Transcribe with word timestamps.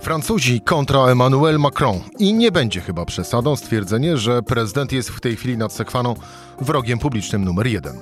Francuzi 0.00 0.60
kontra 0.60 1.06
Emmanuel 1.06 1.58
Macron. 1.58 2.00
I 2.18 2.34
nie 2.34 2.52
będzie 2.52 2.80
chyba 2.80 3.04
przesadą 3.04 3.56
stwierdzenie, 3.56 4.16
że 4.16 4.42
prezydent 4.42 4.92
jest 4.92 5.10
w 5.10 5.20
tej 5.20 5.36
chwili 5.36 5.58
nad 5.58 5.72
Sekwaną 5.72 6.14
wrogiem 6.60 6.98
publicznym 6.98 7.44
numer 7.44 7.66
jeden. 7.66 8.00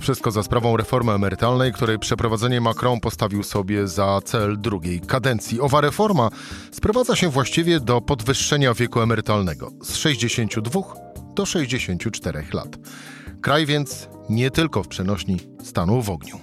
Wszystko 0.00 0.30
za 0.30 0.42
sprawą 0.42 0.76
reformy 0.76 1.12
emerytalnej, 1.12 1.72
której 1.72 1.98
przeprowadzenie 1.98 2.60
Macron 2.60 3.00
postawił 3.00 3.42
sobie 3.42 3.88
za 3.88 4.20
cel 4.24 4.60
drugiej 4.60 5.00
kadencji. 5.00 5.60
Owa 5.60 5.80
reforma 5.80 6.30
sprowadza 6.72 7.16
się 7.16 7.28
właściwie 7.28 7.80
do 7.80 8.00
podwyższenia 8.00 8.74
wieku 8.74 9.00
emerytalnego 9.00 9.70
z 9.82 9.96
62 9.96 10.80
do 11.34 11.46
64 11.46 12.44
lat. 12.52 12.76
Kraj 13.40 13.66
więc 13.66 14.08
nie 14.28 14.50
tylko 14.50 14.82
w 14.82 14.88
przenośni 14.88 15.40
stanął 15.64 16.02
w 16.02 16.10
ogniu. 16.10 16.40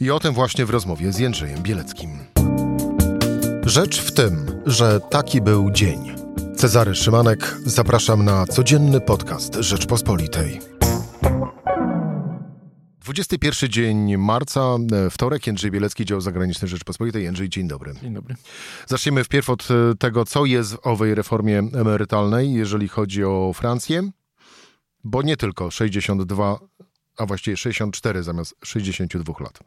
I 0.00 0.10
o 0.10 0.20
tym 0.20 0.34
właśnie 0.34 0.66
w 0.66 0.70
rozmowie 0.70 1.12
z 1.12 1.18
Jędrzejem 1.18 1.62
Bieleckim. 1.62 2.35
Rzecz 3.66 4.00
w 4.00 4.12
tym, 4.12 4.62
że 4.66 5.00
taki 5.00 5.40
był 5.40 5.70
dzień. 5.70 5.98
Cezary 6.56 6.94
Szymanek, 6.94 7.56
zapraszam 7.64 8.24
na 8.24 8.46
codzienny 8.46 9.00
podcast 9.00 9.54
Rzeczpospolitej. 9.54 10.60
21 13.00 13.70
dzień 13.70 14.16
marca, 14.16 14.76
e, 15.06 15.10
wtorek, 15.10 15.46
Jędrzej 15.46 15.70
Bielecki, 15.70 16.04
dział 16.04 16.20
zagraniczny 16.20 16.68
Rzeczpospolitej. 16.68 17.24
Jędrzej, 17.24 17.48
dzień 17.48 17.68
dobry. 17.68 17.94
Dzień 18.02 18.14
dobry. 18.14 18.34
Zacznijmy 18.86 19.24
wpierw 19.24 19.50
od 19.50 19.68
e, 19.70 19.94
tego, 19.98 20.24
co 20.24 20.44
jest 20.44 20.74
w 20.74 20.86
owej 20.86 21.14
reformie 21.14 21.58
emerytalnej, 21.58 22.52
jeżeli 22.52 22.88
chodzi 22.88 23.24
o 23.24 23.52
Francję, 23.54 24.10
bo 25.04 25.22
nie 25.22 25.36
tylko 25.36 25.70
62, 25.70 26.58
a 27.16 27.26
właściwie 27.26 27.56
64 27.56 28.22
zamiast 28.22 28.54
62 28.64 29.34
lat. 29.40 29.60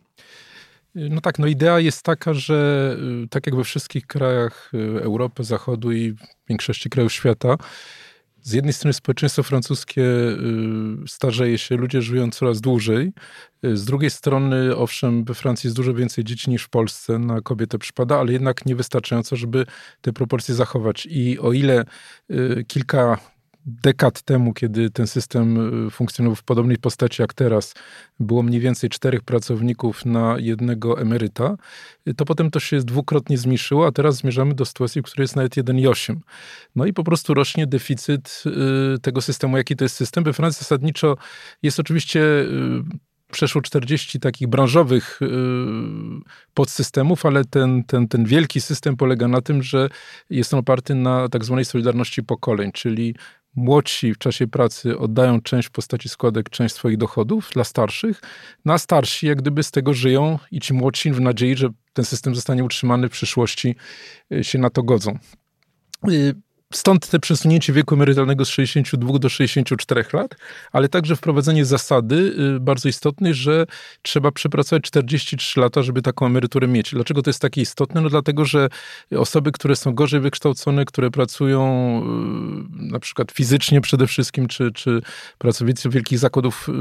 No 0.96 1.22
tak, 1.22 1.40
no 1.40 1.48
idea 1.48 1.80
jest 1.80 2.04
taka, 2.04 2.34
że 2.34 2.98
y, 3.24 3.28
tak 3.28 3.46
jak 3.46 3.56
we 3.56 3.64
wszystkich 3.64 4.08
krajach 4.08 4.72
y, 4.74 5.04
Europy, 5.04 5.44
Zachodu 5.44 5.92
i 5.92 6.16
większości 6.50 6.90
krajów 6.90 7.14
świata, 7.14 7.58
z 8.42 8.54
jednej 8.54 8.74
strony 8.74 8.94
społeczeństwo 8.94 9.44
francuskie 9.44 10.02
y, 10.02 11.08
starzeje 11.08 11.58
się, 11.58 11.76
ludzie 11.76 12.02
żyją 12.02 12.32
coraz 12.32 12.62
dłużej. 12.62 13.12
Z 13.64 13.86
drugiej 13.86 14.10
strony, 14.10 14.76
owszem, 14.76 15.24
we 15.24 15.34
Francji 15.34 15.68
jest 15.68 15.78
dużo 15.78 15.94
więcej 15.94 16.24
dzieci 16.24 16.50
niż 16.50 16.64
w 16.64 16.70
Polsce, 16.70 17.20
na 17.20 17.42
kobietę 17.42 17.78
przypada, 17.78 18.20
ale 18.20 18.34
jednak 18.34 18.66
niewystarczająco, 18.66 19.36
żeby 19.36 19.66
te 20.02 20.14
proporcje 20.14 20.56
zachować. 20.56 21.06
I 21.06 21.40
o 21.40 21.54
ile 21.54 21.86
kilka 22.68 23.18
dekad 23.84 24.22
temu, 24.22 24.54
kiedy 24.54 24.90
ten 24.90 25.08
system 25.08 25.58
y, 25.88 25.90
funkcjonował 25.90 26.36
w 26.36 26.44
podobnej 26.44 26.78
postaci 26.78 27.22
jak 27.22 27.34
teraz, 27.34 27.74
było 28.20 28.44
mniej 28.44 28.60
więcej 28.62 28.90
czterech 28.90 29.22
pracowników 29.22 30.06
na 30.06 30.36
jednego 30.40 31.02
emeryta, 31.02 31.56
y, 32.08 32.14
to 32.14 32.26
potem 32.26 32.52
to 32.52 32.60
się 32.60 32.80
dwukrotnie 32.80 33.38
zmniejszyło, 33.38 33.88
a 33.88 33.92
teraz 33.92 34.16
zmierzamy 34.16 34.54
do 34.56 34.66
sytuacji, 34.66 35.02
w 35.02 35.06
której 35.06 35.24
jest 35.24 35.36
nawet 35.36 35.58
1,8. 35.58 36.16
No 36.76 36.86
i 36.86 36.94
po 36.94 37.04
prostu 37.04 37.34
rośnie 37.34 37.68
deficyt 37.68 38.44
y, 38.96 39.00
tego 39.00 39.22
systemu. 39.22 39.58
Jaki 39.58 39.76
to 39.76 39.86
jest 39.86 39.96
system? 39.96 40.24
We 40.24 40.34
Francji 40.34 40.60
zasadniczo 40.60 41.18
jest 41.64 41.80
oczywiście 41.80 42.22
przeszło 43.32 43.62
40 43.62 44.20
takich 44.20 44.48
branżowych 44.48 45.20
podsystemów, 46.54 47.26
ale 47.26 47.46
ten, 47.46 47.84
ten, 47.84 48.08
ten 48.08 48.26
wielki 48.26 48.62
system 48.62 48.98
polega 48.98 49.28
na 49.28 49.42
tym, 49.42 49.64
że 49.64 49.90
jest 50.30 50.54
on 50.54 50.60
oparty 50.60 50.96
na 50.96 51.30
tak 51.30 51.46
zwanej 51.46 51.66
solidarności 51.66 52.24
pokoleń, 52.24 52.72
czyli 52.72 53.16
młodsi 53.56 54.14
w 54.14 54.18
czasie 54.18 54.48
pracy 54.48 54.98
oddają 54.98 55.42
część 55.42 55.68
w 55.68 55.72
postaci 55.72 56.10
składek, 56.10 56.50
część 56.50 56.76
swoich 56.76 56.98
dochodów 56.98 57.50
dla 57.54 57.64
starszych, 57.64 58.22
no 58.66 58.74
a 58.74 58.78
starsi 58.78 59.28
jak 59.28 59.38
gdyby 59.38 59.64
z 59.64 59.72
tego 59.72 59.94
żyją 59.94 60.40
i 60.52 60.60
ci 60.60 60.74
młodsi 60.74 61.12
w 61.12 61.22
nadziei, 61.22 61.56
że 61.56 61.70
ten 61.94 62.06
system 62.06 62.36
zostanie 62.36 62.64
utrzymany 62.64 63.10
w 63.10 63.12
przyszłości 63.12 63.76
y, 64.34 64.44
się 64.44 64.60
na 64.60 64.70
to 64.70 64.84
godzą. 64.84 65.18
Stąd 66.74 67.08
te 67.08 67.20
przesunięcie 67.20 67.74
wieku 67.74 67.96
emerytalnego 67.96 68.46
z 68.46 68.50
62 68.50 69.20
do 69.20 69.30
64 69.30 70.06
lat, 70.14 70.36
ale 70.72 70.90
także 70.90 71.16
wprowadzenie 71.16 71.66
zasady 71.66 72.16
y, 72.56 72.60
bardzo 72.60 72.90
istotnej, 72.90 73.34
że 73.34 73.66
trzeba 74.02 74.32
przepracować 74.32 74.84
43 74.84 75.60
lata, 75.60 75.84
żeby 75.84 76.02
taką 76.02 76.26
emeryturę 76.26 76.68
mieć. 76.68 76.92
Dlaczego 76.92 77.22
to 77.22 77.30
jest 77.30 77.42
takie 77.42 77.62
istotne? 77.62 78.02
No 78.02 78.10
dlatego, 78.10 78.46
że 78.46 78.70
osoby, 79.18 79.52
które 79.52 79.76
są 79.76 79.94
gorzej 79.94 80.20
wykształcone, 80.20 80.86
które 80.86 81.12
pracują 81.12 81.64
y, 82.02 82.92
na 82.92 83.00
przykład 83.00 83.32
fizycznie 83.32 83.82
przede 83.82 84.08
wszystkim, 84.08 84.48
czy, 84.48 84.72
czy 84.72 85.02
pracownicy 85.38 85.90
wielkich 85.90 86.20
zakładów 86.20 86.70
y, 86.70 86.72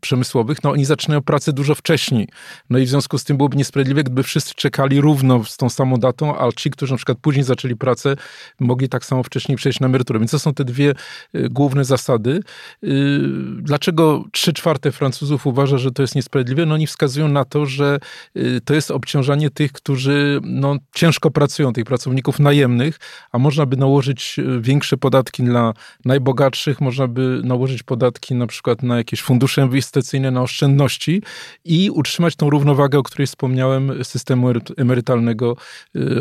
przemysłowych, 0.00 0.64
no 0.64 0.70
oni 0.70 0.84
zaczynają 0.84 1.22
pracę 1.22 1.52
dużo 1.52 1.74
wcześniej. 1.74 2.28
No 2.70 2.78
i 2.78 2.86
w 2.86 2.88
związku 2.88 3.18
z 3.18 3.24
tym 3.24 3.36
byłoby 3.36 3.56
niesprawiedliwe, 3.56 4.02
gdyby 4.02 4.22
wszyscy 4.22 4.54
czekali 4.54 5.00
równo 5.00 5.44
z 5.44 5.56
tą 5.56 5.70
samą 5.70 5.96
datą, 5.96 6.38
a 6.40 6.52
ci, 6.52 6.70
którzy 6.70 6.92
na 6.92 6.96
przykład 6.96 7.18
później 7.18 7.44
zaczęli 7.44 7.76
pracę, 7.76 8.16
mogli 8.60 8.88
tak 8.88 9.04
samo 9.04 9.25
wcześniej 9.26 9.56
przejść 9.56 9.80
na 9.80 9.86
emeryturę. 9.86 10.18
Więc 10.18 10.30
to 10.30 10.38
są 10.38 10.54
te 10.54 10.64
dwie 10.64 10.94
y, 11.34 11.48
główne 11.48 11.84
zasady. 11.84 12.40
Y, 12.84 13.20
dlaczego 13.58 14.24
trzy 14.32 14.52
czwarte 14.52 14.92
Francuzów 14.92 15.46
uważa, 15.46 15.78
że 15.78 15.90
to 15.90 16.02
jest 16.02 16.14
niesprawiedliwe? 16.14 16.66
No 16.66 16.74
oni 16.74 16.86
wskazują 16.86 17.28
na 17.28 17.44
to, 17.44 17.66
że 17.66 17.98
y, 18.36 18.60
to 18.64 18.74
jest 18.74 18.90
obciążanie 18.90 19.50
tych, 19.50 19.72
którzy 19.72 20.40
no, 20.42 20.76
ciężko 20.94 21.30
pracują, 21.30 21.72
tych 21.72 21.84
pracowników 21.84 22.38
najemnych, 22.38 22.98
a 23.32 23.38
można 23.38 23.66
by 23.66 23.76
nałożyć 23.76 24.36
większe 24.60 24.96
podatki 24.96 25.42
dla 25.42 25.72
najbogatszych, 26.04 26.80
można 26.80 27.08
by 27.08 27.40
nałożyć 27.44 27.82
podatki 27.82 28.34
na 28.34 28.46
przykład 28.46 28.82
na 28.82 28.96
jakieś 28.96 29.22
fundusze 29.22 29.62
inwestycyjne, 29.62 30.30
na 30.30 30.42
oszczędności 30.42 31.22
i 31.64 31.90
utrzymać 31.90 32.36
tą 32.36 32.50
równowagę, 32.50 32.98
o 32.98 33.02
której 33.02 33.26
wspomniałem, 33.26 34.04
systemu 34.04 34.48
emerytalnego 34.76 35.56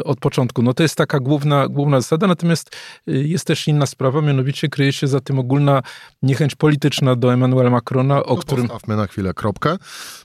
od 0.05 0.19
początku. 0.19 0.61
No 0.61 0.73
to 0.73 0.83
jest 0.83 0.95
taka 0.95 1.19
główna, 1.19 1.67
główna 1.67 2.01
zasada, 2.01 2.27
natomiast 2.27 2.75
jest 3.07 3.45
też 3.45 3.67
inna 3.67 3.85
sprawa, 3.85 4.21
mianowicie 4.21 4.69
kryje 4.69 4.93
się 4.93 5.07
za 5.07 5.19
tym 5.19 5.39
ogólna 5.39 5.81
niechęć 6.21 6.55
polityczna 6.55 7.15
do 7.15 7.33
Emmanuela 7.33 7.69
Macrona, 7.69 8.23
o 8.23 8.35
no, 8.35 8.41
którym... 8.41 8.67
Postawmy 8.67 8.95
na 8.95 9.07
chwilę 9.07 9.33
kropkę, 9.33 9.77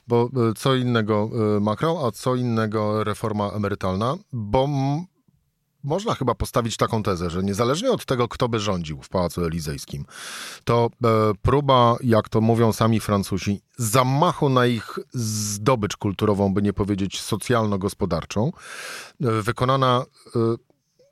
bo 0.07 0.29
e, 0.49 0.53
co 0.57 0.75
innego 0.75 1.29
e, 1.57 1.59
Macron, 1.59 2.05
a 2.05 2.11
co 2.11 2.35
innego 2.35 3.03
reforma 3.03 3.49
emerytalna, 3.49 4.15
bo 4.33 4.67
można 5.83 6.15
chyba 6.15 6.35
postawić 6.35 6.77
taką 6.77 7.03
tezę, 7.03 7.29
że 7.29 7.43
niezależnie 7.43 7.91
od 7.91 8.05
tego, 8.05 8.27
kto 8.27 8.49
by 8.49 8.59
rządził 8.59 9.01
w 9.01 9.09
Pałacu 9.09 9.45
Elizejskim, 9.45 10.05
to 10.63 10.89
e, 11.03 11.07
próba, 11.41 11.95
jak 12.03 12.29
to 12.29 12.41
mówią 12.41 12.73
sami 12.73 12.99
Francuzi, 12.99 13.61
zamachu 13.77 14.49
na 14.49 14.65
ich 14.65 14.99
zdobycz 15.13 15.97
kulturową, 15.97 16.53
by 16.53 16.61
nie 16.61 16.73
powiedzieć 16.73 17.21
socjalno-gospodarczą, 17.21 18.51
e, 19.21 19.41
wykonana 19.41 20.05
e, 20.35 20.39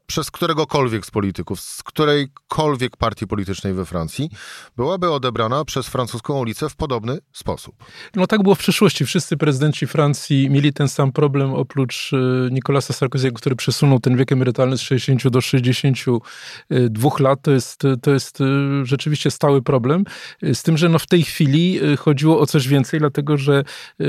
przez 0.09 0.31
któregokolwiek 0.31 1.05
z 1.05 1.11
polityków, 1.11 1.59
z 1.59 1.83
którejkolwiek 1.83 2.97
partii 2.97 3.27
politycznej 3.27 3.73
we 3.73 3.85
Francji, 3.85 4.29
byłaby 4.77 5.11
odebrana 5.11 5.65
przez 5.65 5.87
francuską 5.87 6.39
ulicę 6.39 6.69
w 6.69 6.75
podobny 6.75 7.17
sposób. 7.33 7.75
No 8.15 8.27
tak 8.27 8.43
było 8.43 8.55
w 8.55 8.59
przyszłości. 8.59 9.05
Wszyscy 9.05 9.37
prezydenci 9.37 9.87
Francji 9.87 10.49
mieli 10.49 10.73
ten 10.73 10.89
sam 10.89 11.11
problem, 11.11 11.53
oprócz 11.53 12.11
e, 12.13 12.17
Nicolasa 12.51 12.93
Sarkozy'ego, 12.93 13.33
który 13.33 13.55
przesunął 13.55 13.99
ten 13.99 14.17
wiek 14.17 14.31
emerytalny 14.31 14.77
z 14.77 14.81
60 14.81 15.27
do 15.27 15.41
62 15.41 17.09
lat. 17.19 17.41
To 17.41 17.51
jest, 17.51 17.81
to 18.01 18.11
jest 18.11 18.41
e, 18.41 18.45
rzeczywiście 18.83 19.31
stały 19.31 19.61
problem. 19.61 20.03
E, 20.43 20.55
z 20.55 20.63
tym, 20.63 20.77
że 20.77 20.89
no 20.89 20.99
w 20.99 21.07
tej 21.07 21.23
chwili 21.23 21.79
chodziło 21.97 22.39
o 22.39 22.45
coś 22.45 22.67
więcej, 22.67 22.99
dlatego 22.99 23.37
że 23.37 23.63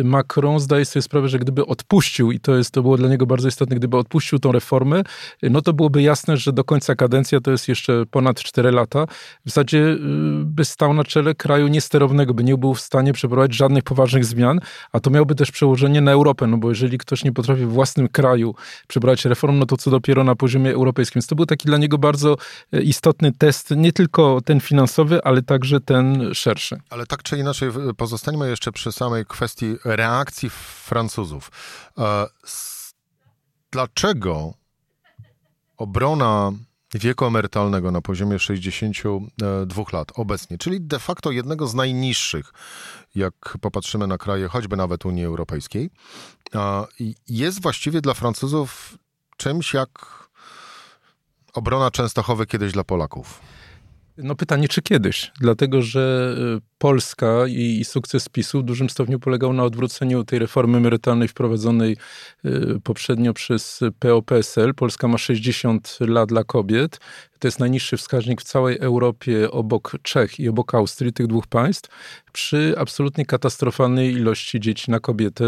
Macron 0.04 0.60
zdaje 0.60 0.84
sobie 0.84 1.02
sprawę, 1.02 1.28
że 1.28 1.38
gdyby 1.38 1.66
odpuścił, 1.66 2.32
i 2.32 2.40
to, 2.40 2.56
jest, 2.56 2.70
to 2.70 2.82
było 2.82 2.96
dla 2.96 3.08
niego 3.08 3.26
bardzo 3.26 3.48
istotne, 3.48 3.76
gdyby 3.76 3.96
odpuścił 3.96 4.38
tą 4.38 4.52
reformę, 4.52 5.02
no 5.42 5.62
to 5.62 5.72
było 5.72 5.89
byłoby 5.90 6.02
jasne, 6.02 6.36
że 6.36 6.52
do 6.52 6.64
końca 6.64 6.94
kadencji, 6.94 7.38
to 7.42 7.50
jest 7.50 7.68
jeszcze 7.68 8.06
ponad 8.10 8.42
4 8.42 8.70
lata, 8.70 9.06
w 9.46 9.48
zasadzie 9.48 9.78
y, 9.78 9.98
by 10.44 10.64
stał 10.64 10.94
na 10.94 11.04
czele 11.04 11.34
kraju 11.34 11.68
niesterownego, 11.68 12.34
by 12.34 12.44
nie 12.44 12.56
był 12.56 12.74
w 12.74 12.80
stanie 12.80 13.12
przeprowadzić 13.12 13.56
żadnych 13.56 13.82
poważnych 13.82 14.24
zmian, 14.24 14.60
a 14.92 15.00
to 15.00 15.10
miałoby 15.10 15.34
też 15.34 15.50
przełożenie 15.50 16.00
na 16.00 16.12
Europę, 16.12 16.46
no 16.46 16.56
bo 16.56 16.68
jeżeli 16.68 16.98
ktoś 16.98 17.24
nie 17.24 17.32
potrafi 17.32 17.64
w 17.64 17.72
własnym 17.72 18.08
kraju 18.08 18.54
przeprowadzić 18.88 19.24
reform, 19.24 19.58
no 19.58 19.66
to 19.66 19.76
co 19.76 19.90
dopiero 19.90 20.24
na 20.24 20.34
poziomie 20.34 20.72
europejskim. 20.72 21.20
Więc 21.20 21.26
to 21.26 21.36
był 21.36 21.46
taki 21.46 21.66
dla 21.66 21.78
niego 21.78 21.98
bardzo 21.98 22.36
y, 22.74 22.82
istotny 22.82 23.32
test, 23.32 23.70
nie 23.76 23.92
tylko 23.92 24.40
ten 24.44 24.60
finansowy, 24.60 25.24
ale 25.24 25.42
także 25.42 25.80
ten 25.80 26.34
szerszy. 26.34 26.80
Ale 26.90 27.06
tak 27.06 27.22
czy 27.22 27.38
inaczej, 27.38 27.70
pozostańmy 27.96 28.50
jeszcze 28.50 28.72
przy 28.72 28.92
samej 28.92 29.24
kwestii 29.26 29.76
reakcji 29.84 30.50
Francuzów. 30.50 31.50
E, 31.98 32.26
dlaczego 33.70 34.59
obrona 35.80 36.52
wieku 36.94 37.26
emerytalnego 37.26 37.90
na 37.90 38.00
poziomie 38.00 38.38
62 38.38 39.84
lat 39.92 40.12
obecnie, 40.14 40.58
czyli 40.58 40.80
de 40.80 40.98
facto 40.98 41.30
jednego 41.30 41.66
z 41.66 41.74
najniższych, 41.74 42.52
jak 43.14 43.58
popatrzymy 43.60 44.06
na 44.06 44.18
kraje 44.18 44.48
choćby 44.48 44.76
nawet 44.76 45.06
Unii 45.06 45.24
Europejskiej, 45.24 45.90
jest 47.28 47.62
właściwie 47.62 48.00
dla 48.00 48.14
Francuzów 48.14 48.98
czymś 49.36 49.74
jak 49.74 49.90
obrona 51.52 51.90
Częstochowy 51.90 52.46
kiedyś 52.46 52.72
dla 52.72 52.84
Polaków. 52.84 53.40
No 54.22 54.34
pytanie, 54.34 54.68
czy 54.68 54.82
kiedyś? 54.82 55.32
Dlatego, 55.40 55.82
że 55.82 56.36
Polska 56.78 57.46
i, 57.48 57.80
i, 57.80 57.84
sukces 57.84 58.28
PiSu 58.28 58.60
w 58.60 58.64
dużym 58.64 58.90
stopniu 58.90 59.18
polegał 59.20 59.52
na 59.52 59.64
odwróceniu 59.64 60.24
tej 60.24 60.38
reformy 60.38 60.78
emerytalnej 60.78 61.28
wprowadzonej 61.28 61.96
y, 62.44 62.80
poprzednio 62.84 63.32
przez 63.32 63.80
PO-PSL. 63.98 64.74
Polska 64.74 65.08
ma 65.08 65.18
60 65.18 65.98
lat 66.00 66.28
dla 66.28 66.44
kobiet. 66.44 67.00
To 67.40 67.48
jest 67.48 67.60
najniższy 67.60 67.96
wskaźnik 67.96 68.40
w 68.40 68.44
całej 68.44 68.78
Europie 68.78 69.50
obok 69.50 69.96
Czech 70.02 70.40
i 70.40 70.48
obok 70.48 70.74
Austrii, 70.74 71.12
tych 71.12 71.26
dwóch 71.26 71.46
państw, 71.46 71.90
przy 72.32 72.74
absolutnie 72.78 73.26
katastrofalnej 73.26 74.12
ilości 74.12 74.60
dzieci 74.60 74.90
na 74.90 75.00
kobietę. 75.00 75.44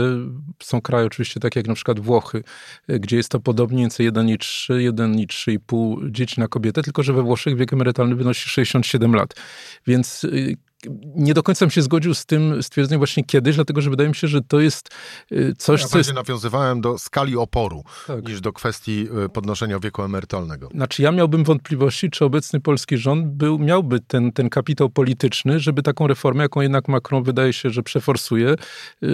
Są 0.63 0.81
kraje 0.81 1.07
oczywiście 1.07 1.41
takie 1.41 1.61
jak 1.61 1.67
na 1.67 1.75
przykład 1.75 2.01
Włochy, 2.01 2.45
gdzie 2.89 3.17
jest 3.17 3.29
to 3.29 3.41
podobnie 3.41 3.83
więcej 3.83 4.13
1,3, 4.13 4.93
1,3,5 4.93 6.11
dzieci 6.11 6.41
na 6.41 6.49
kobietę, 6.49 6.83
tylko 6.83 7.03
że 7.03 7.13
we 7.13 7.23
Włoszech 7.23 7.57
wiek 7.57 7.73
emerytalny 7.73 8.15
wynosi 8.15 8.51
67 8.51 9.15
lat. 9.15 9.35
Więc 9.87 10.25
y, 10.25 10.57
nie 11.15 11.35
do 11.35 11.43
końca 11.43 11.67
bym 11.67 11.71
się 11.71 11.83
zgodził 11.83 12.15
z 12.15 12.27
tym 12.27 12.63
stwierdzeniem 12.63 13.01
właśnie 13.01 13.25
kiedyś, 13.25 13.55
dlatego 13.57 13.81
że 13.81 13.91
wydaje 13.91 14.09
mi 14.09 14.15
się, 14.15 14.29
że 14.29 14.41
to 14.43 14.61
jest 14.61 14.89
y, 15.33 15.55
coś, 15.59 15.81
ja 15.81 15.89
co 15.89 15.99
jest... 15.99 16.15
nawiązywałem 16.15 16.81
do 16.81 16.99
skali 16.99 17.37
oporu 17.37 17.85
tak. 18.07 18.29
niż 18.29 18.41
do 18.41 18.53
kwestii 18.53 19.09
y, 19.25 19.29
podnoszenia 19.29 19.79
wieku 19.79 20.03
emerytalnego. 20.03 20.69
Znaczy 20.75 21.03
ja 21.03 21.13
miałbym 21.13 21.45
wątpliwości, 21.45 22.11
czy 22.11 22.25
obecny 22.25 22.61
polski 22.61 22.97
rząd 22.97 23.27
był, 23.27 23.59
miałby 23.59 24.01
ten, 24.01 24.33
ten 24.33 24.51
kapitał 24.51 24.91
polityczny, 24.91 25.61
żeby 25.61 25.83
taką 25.83 26.07
reformę, 26.07 26.43
jaką 26.43 26.61
jednak 26.61 26.89
Macron 26.89 27.23
wydaje 27.23 27.53
się, 27.53 27.71
że 27.71 27.83
przeforsuje, 27.83 28.55
y, 29.03 29.07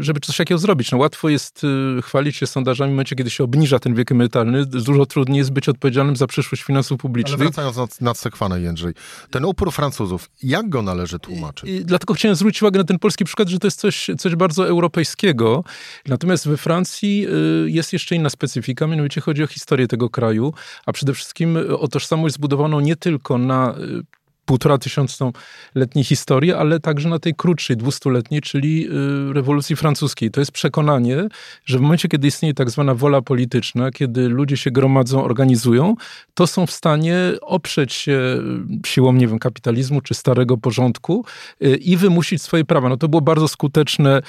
żeby 0.00 0.20
coś 0.20 0.36
takiego 0.36 0.58
zrobić. 0.58 0.92
No 0.92 0.98
łatwo 0.98 1.28
jest 1.28 1.66
chwalić 2.02 2.36
się 2.36 2.46
sondażami 2.46 2.90
w 2.90 2.92
momencie, 2.92 3.16
kiedy 3.16 3.30
się 3.30 3.44
obniża 3.44 3.78
ten 3.78 3.94
wiek 3.94 4.12
emerytalny. 4.12 4.66
Dużo 4.66 5.06
trudniej 5.06 5.38
jest 5.38 5.50
być 5.50 5.68
odpowiedzialnym 5.68 6.16
za 6.16 6.26
przyszłość 6.26 6.62
finansów 6.62 7.00
publicznych. 7.00 7.40
Ale 7.40 7.50
wracając 7.50 7.76
nad, 7.76 8.00
nad 8.00 8.18
Sekwanę, 8.18 8.60
Jędrzej. 8.60 8.94
Ten 9.30 9.44
upór 9.44 9.72
Francuzów, 9.72 10.30
jak 10.42 10.68
go 10.68 10.82
należy 10.82 11.09
należy 11.10 11.18
tłumaczyć. 11.18 11.70
I, 11.70 11.84
dlatego 11.84 12.14
chciałem 12.14 12.36
zwrócić 12.36 12.62
uwagę 12.62 12.78
na 12.78 12.84
ten 12.84 12.98
polski 12.98 13.24
przykład, 13.24 13.48
że 13.48 13.58
to 13.58 13.66
jest 13.66 13.80
coś, 13.80 14.10
coś 14.18 14.34
bardzo 14.34 14.68
europejskiego. 14.68 15.64
Natomiast 16.06 16.48
we 16.48 16.56
Francji 16.56 17.26
y, 17.66 17.70
jest 17.70 17.92
jeszcze 17.92 18.16
inna 18.16 18.30
specyfika, 18.30 18.86
mianowicie 18.86 19.20
chodzi 19.20 19.42
o 19.42 19.46
historię 19.46 19.88
tego 19.88 20.10
kraju, 20.10 20.54
a 20.86 20.92
przede 20.92 21.14
wszystkim 21.14 21.58
o 21.78 21.88
tożsamość 21.88 22.34
zbudowaną 22.34 22.80
nie 22.80 22.96
tylko 22.96 23.38
na 23.38 23.74
y, 23.78 24.19
półtora 24.50 24.78
tysiącletniej 24.78 26.04
historii, 26.04 26.52
ale 26.52 26.80
także 26.80 27.08
na 27.08 27.18
tej 27.18 27.34
krótszej, 27.34 27.76
dwustuletniej, 27.76 28.40
czyli 28.40 28.88
y, 28.88 29.32
rewolucji 29.32 29.76
francuskiej. 29.76 30.30
To 30.30 30.40
jest 30.40 30.52
przekonanie, 30.52 31.28
że 31.64 31.78
w 31.78 31.80
momencie, 31.80 32.08
kiedy 32.08 32.28
istnieje 32.28 32.54
tak 32.54 32.70
zwana 32.70 32.94
wola 32.94 33.22
polityczna, 33.22 33.90
kiedy 33.90 34.28
ludzie 34.28 34.56
się 34.56 34.70
gromadzą, 34.70 35.24
organizują, 35.24 35.94
to 36.34 36.46
są 36.46 36.66
w 36.66 36.70
stanie 36.70 37.16
oprzeć 37.40 37.92
się 37.92 38.12
y, 38.84 38.88
siłą, 38.88 39.12
nie 39.12 39.28
wiem, 39.28 39.38
kapitalizmu 39.38 40.00
czy 40.00 40.14
starego 40.14 40.56
porządku 40.56 41.24
y, 41.64 41.76
i 41.76 41.96
wymusić 41.96 42.42
swoje 42.42 42.64
prawa. 42.64 42.88
No 42.88 42.96
to 42.96 43.08
było 43.08 43.20
bardzo 43.20 43.48
skuteczne 43.48 44.22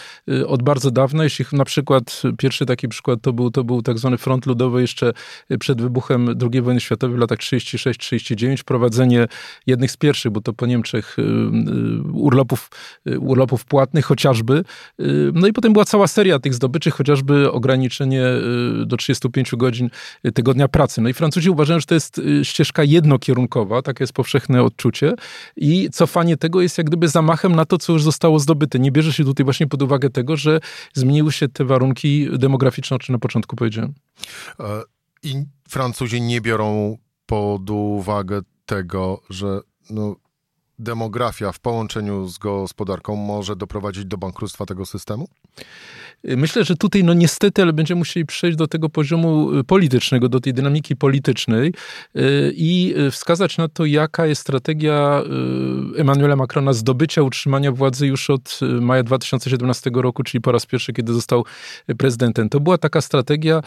od 0.48 0.64
bardzo 0.64 0.92
dawna. 0.92 1.24
Jeśli 1.24 1.46
na 1.52 1.66
przykład, 1.66 2.22
pierwszy 2.38 2.66
taki 2.66 2.88
przykład 2.88 3.20
to 3.22 3.34
był, 3.34 3.52
to 3.52 3.64
był 3.64 3.82
tak 3.82 3.98
zwany 3.98 4.18
front 4.18 4.46
ludowy 4.46 4.82
jeszcze 4.82 5.14
przed 5.60 5.82
wybuchem 5.82 6.36
II 6.54 6.62
wojny 6.62 6.82
światowej 6.82 7.18
w 7.18 7.20
latach 7.20 7.38
36-39, 7.38 8.64
prowadzenie 8.64 9.28
jednych 9.68 9.92
z 9.92 9.98
pierwszych 9.98 10.11
pierwszych, 10.12 10.32
bo 10.32 10.42
to 10.42 10.54
po 10.54 10.66
Niemczech 10.66 11.20
y, 11.20 11.22
y, 11.22 12.02
urlopów, 12.14 12.70
y, 13.08 13.20
urlopów 13.20 13.66
płatnych 13.66 14.06
chociażby. 14.06 14.64
No 15.34 15.48
i 15.48 15.54
potem 15.54 15.74
była 15.74 15.86
cała 15.86 16.08
seria 16.08 16.40
tych 16.40 16.54
zdobyczy, 16.54 16.92
chociażby 16.92 17.52
ograniczenie 17.52 18.24
do 18.86 18.98
35 18.98 19.56
godzin 19.56 19.90
tygodnia 20.34 20.68
pracy. 20.68 21.02
No 21.02 21.10
i 21.10 21.14
Francuzi 21.14 21.50
uważają, 21.50 21.80
że 21.80 21.86
to 21.86 21.94
jest 21.94 22.22
ścieżka 22.44 22.84
jednokierunkowa, 22.84 23.82
takie 23.82 24.04
jest 24.04 24.14
powszechne 24.14 24.64
odczucie 24.64 25.14
i 25.56 25.90
cofanie 25.92 26.38
tego 26.38 26.62
jest 26.62 26.78
jak 26.78 26.88
gdyby 26.88 27.08
zamachem 27.08 27.56
na 27.56 27.66
to, 27.66 27.78
co 27.78 27.94
już 27.94 28.04
zostało 28.04 28.40
zdobyte. 28.40 28.80
Nie 28.80 28.92
bierze 28.92 29.14
się 29.14 29.24
tutaj 29.24 29.44
właśnie 29.44 29.68
pod 29.68 29.82
uwagę 29.82 30.10
tego, 30.10 30.38
że 30.38 30.60
zmieniły 30.94 31.32
się 31.32 31.48
te 31.48 31.66
warunki 31.66 32.28
demograficzne, 32.38 32.96
o 32.96 33.00
czym 33.00 33.14
na 33.14 33.20
początku 33.20 33.56
powiedziałem. 33.56 33.94
E, 34.60 34.82
I 35.24 35.44
Francuzi 35.70 36.22
nie 36.22 36.42
biorą 36.42 36.98
pod 37.26 37.70
uwagę 37.70 38.42
tego, 38.66 39.22
że 39.30 39.60
no, 39.92 40.16
demografia 40.82 41.52
w 41.52 41.60
połączeniu 41.60 42.28
z 42.28 42.38
gospodarką 42.38 43.16
może 43.16 43.56
doprowadzić 43.56 44.06
do 44.06 44.18
bankructwa 44.18 44.66
tego 44.66 44.86
systemu? 44.86 45.28
Myślę, 46.24 46.64
że 46.64 46.76
tutaj 46.76 47.04
no 47.04 47.14
niestety, 47.14 47.62
ale 47.62 47.74
będziemy 47.74 48.00
musieli 48.00 48.26
przejść 48.26 48.58
do 48.58 48.68
tego 48.68 48.90
poziomu 48.90 49.58
y, 49.60 49.64
politycznego, 49.64 50.30
do 50.30 50.40
tej 50.40 50.54
dynamiki 50.54 50.96
politycznej 50.96 51.74
y, 52.16 52.54
i 52.56 52.94
y, 52.98 53.12
wskazać 53.12 53.58
na 53.58 53.68
to, 53.68 53.86
jaka 53.86 54.26
jest 54.26 54.42
strategia 54.42 55.24
Emmanuela 55.98 56.36
Macrona 56.36 56.74
zdobycia 56.74 57.22
utrzymania 57.22 57.72
władzy 57.72 58.08
już 58.08 58.30
od 58.30 58.60
maja 58.82 59.04
2017 59.04 59.92
roku, 59.94 60.24
czyli 60.24 60.42
po 60.42 60.52
raz 60.52 60.66
pierwszy, 60.66 60.94
kiedy 60.94 61.14
został 61.14 61.46
prezydentem. 61.98 62.50
To 62.50 62.60
była 62.60 62.78
taka 62.78 63.02
strategia 63.02 63.62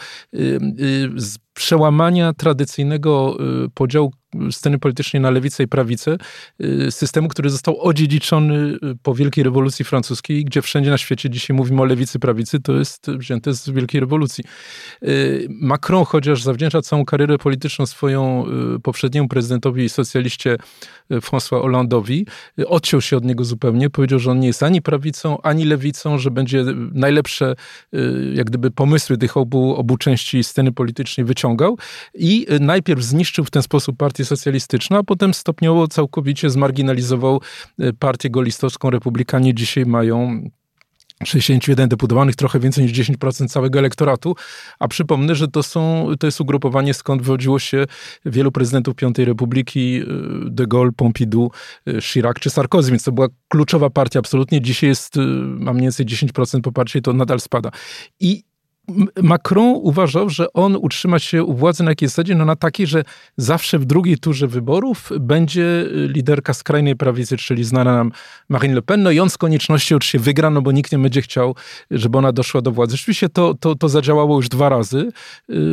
przełamania 1.53 2.33
tradycyjnego 2.33 3.37
podziału 3.73 4.11
sceny 4.51 4.79
politycznej 4.79 5.21
na 5.21 5.29
lewicę 5.29 5.63
i 5.63 5.67
prawicę, 5.67 6.17
systemu, 6.89 7.27
który 7.27 7.49
został 7.49 7.81
odziedziczony 7.81 8.77
po 9.03 9.15
Wielkiej 9.15 9.43
Rewolucji 9.43 9.85
Francuskiej, 9.85 10.45
gdzie 10.45 10.61
wszędzie 10.61 10.89
na 10.89 10.97
świecie 10.97 11.29
dzisiaj 11.29 11.57
mówimy 11.57 11.81
o 11.81 11.85
lewicy, 11.85 12.19
prawicy, 12.19 12.59
to 12.59 12.73
jest 12.73 13.11
wzięte 13.11 13.53
z 13.53 13.69
Wielkiej 13.69 14.01
Rewolucji. 14.01 14.43
Y, 15.03 15.47
Macron, 15.49 16.05
chociaż 16.05 16.43
zawdzięcza 16.43 16.81
całą 16.81 17.05
karierę 17.05 17.37
polityczną 17.37 17.85
swoją 17.85 18.45
y, 18.75 18.79
poprzedniemu 18.79 19.27
prezydentowi 19.27 19.83
i 19.83 19.89
socjaliście 19.89 20.57
y, 21.11 21.19
François 21.19 21.61
Hollandowi, 21.61 22.25
odciął 22.65 23.01
się 23.01 23.17
od 23.17 23.25
niego 23.25 23.43
zupełnie, 23.43 23.89
powiedział, 23.89 24.19
że 24.19 24.31
on 24.31 24.39
nie 24.39 24.47
jest 24.47 24.63
ani 24.63 24.81
prawicą, 24.81 25.41
ani 25.41 25.65
lewicą, 25.65 26.17
że 26.17 26.31
będzie 26.31 26.63
najlepsze 26.93 27.55
jak 28.33 28.47
gdyby 28.47 28.71
pomysły 28.71 29.17
tych 29.17 29.37
obu, 29.37 29.75
obu 29.75 29.97
części 29.97 30.43
sceny 30.43 30.71
politycznej 30.71 31.25
wyciągał 31.25 31.77
i 32.13 32.45
najpierw 32.59 33.03
zniszczył 33.03 33.45
w 33.45 33.51
ten 33.51 33.61
sposób 33.61 33.97
partię 33.97 34.24
socjalistyczną, 34.25 34.97
a 34.97 35.03
potem 35.03 35.33
stopniowo 35.33 35.87
całkowicie 35.87 36.49
zmarginalizował 36.49 37.41
partię 37.99 38.29
golistowską. 38.29 38.89
Republikanie 38.89 39.53
dzisiaj 39.53 39.85
mają 39.85 40.49
61 41.23 41.89
deputowanych, 41.89 42.35
trochę 42.35 42.59
więcej 42.59 42.83
niż 42.83 42.93
10% 42.93 43.47
całego 43.47 43.79
elektoratu, 43.79 44.35
a 44.79 44.87
przypomnę, 44.87 45.35
że 45.35 45.47
to, 45.47 45.63
są, 45.63 46.07
to 46.19 46.27
jest 46.27 46.41
ugrupowanie, 46.41 46.93
skąd 46.93 47.21
wywodziło 47.21 47.59
się 47.59 47.85
wielu 48.25 48.51
prezydentów 48.51 48.95
Piątej 48.95 49.25
Republiki, 49.25 50.01
y, 50.01 50.05
de 50.49 50.67
Gaulle, 50.67 50.91
Pompidou, 50.91 51.51
y, 51.87 52.01
Chirac 52.01 52.39
czy 52.39 52.49
Sarkozy, 52.49 52.91
więc 52.91 53.03
to 53.03 53.11
była 53.11 53.27
kluczowa 53.47 53.89
partia 53.89 54.19
absolutnie. 54.19 54.61
Dzisiaj 54.61 54.89
jest, 54.89 55.17
y, 55.17 55.19
ma 55.45 55.73
mniej 55.73 55.83
więcej 55.83 56.05
10% 56.05 56.61
poparcia 56.61 56.99
i 56.99 57.01
to 57.01 57.13
nadal 57.13 57.39
spada. 57.39 57.69
I 58.19 58.43
Macron 59.23 59.79
uważał, 59.81 60.29
że 60.29 60.53
on 60.53 60.75
utrzyma 60.75 61.19
się 61.19 61.43
u 61.43 61.53
władzy 61.53 61.83
na 61.83 61.91
jakiej 61.91 62.09
zasadzie? 62.09 62.35
No 62.35 62.45
na 62.45 62.55
takiej, 62.55 62.87
że 62.87 63.03
zawsze 63.37 63.79
w 63.79 63.85
drugiej 63.85 64.17
turze 64.17 64.47
wyborów 64.47 65.09
będzie 65.19 65.85
liderka 65.91 66.53
skrajnej 66.53 66.95
prawicy, 66.95 67.37
czyli 67.37 67.63
znana 67.63 67.95
nam 67.95 68.11
Marine 68.49 68.75
Le 68.75 68.81
Pen, 68.81 69.03
no 69.03 69.11
i 69.11 69.19
on 69.19 69.29
z 69.29 69.37
konieczności 69.37 69.95
oczywiście 69.95 70.19
wygra, 70.19 70.49
no 70.49 70.61
bo 70.61 70.71
nikt 70.71 70.91
nie 70.91 70.99
będzie 70.99 71.21
chciał, 71.21 71.55
żeby 71.91 72.17
ona 72.17 72.31
doszła 72.31 72.61
do 72.61 72.71
władzy. 72.71 72.97
Rzeczywiście 72.97 73.29
to, 73.29 73.53
to, 73.53 73.75
to 73.75 73.89
zadziałało 73.89 74.35
już 74.35 74.49
dwa 74.49 74.69
razy, 74.69 74.97
y, 74.97 75.11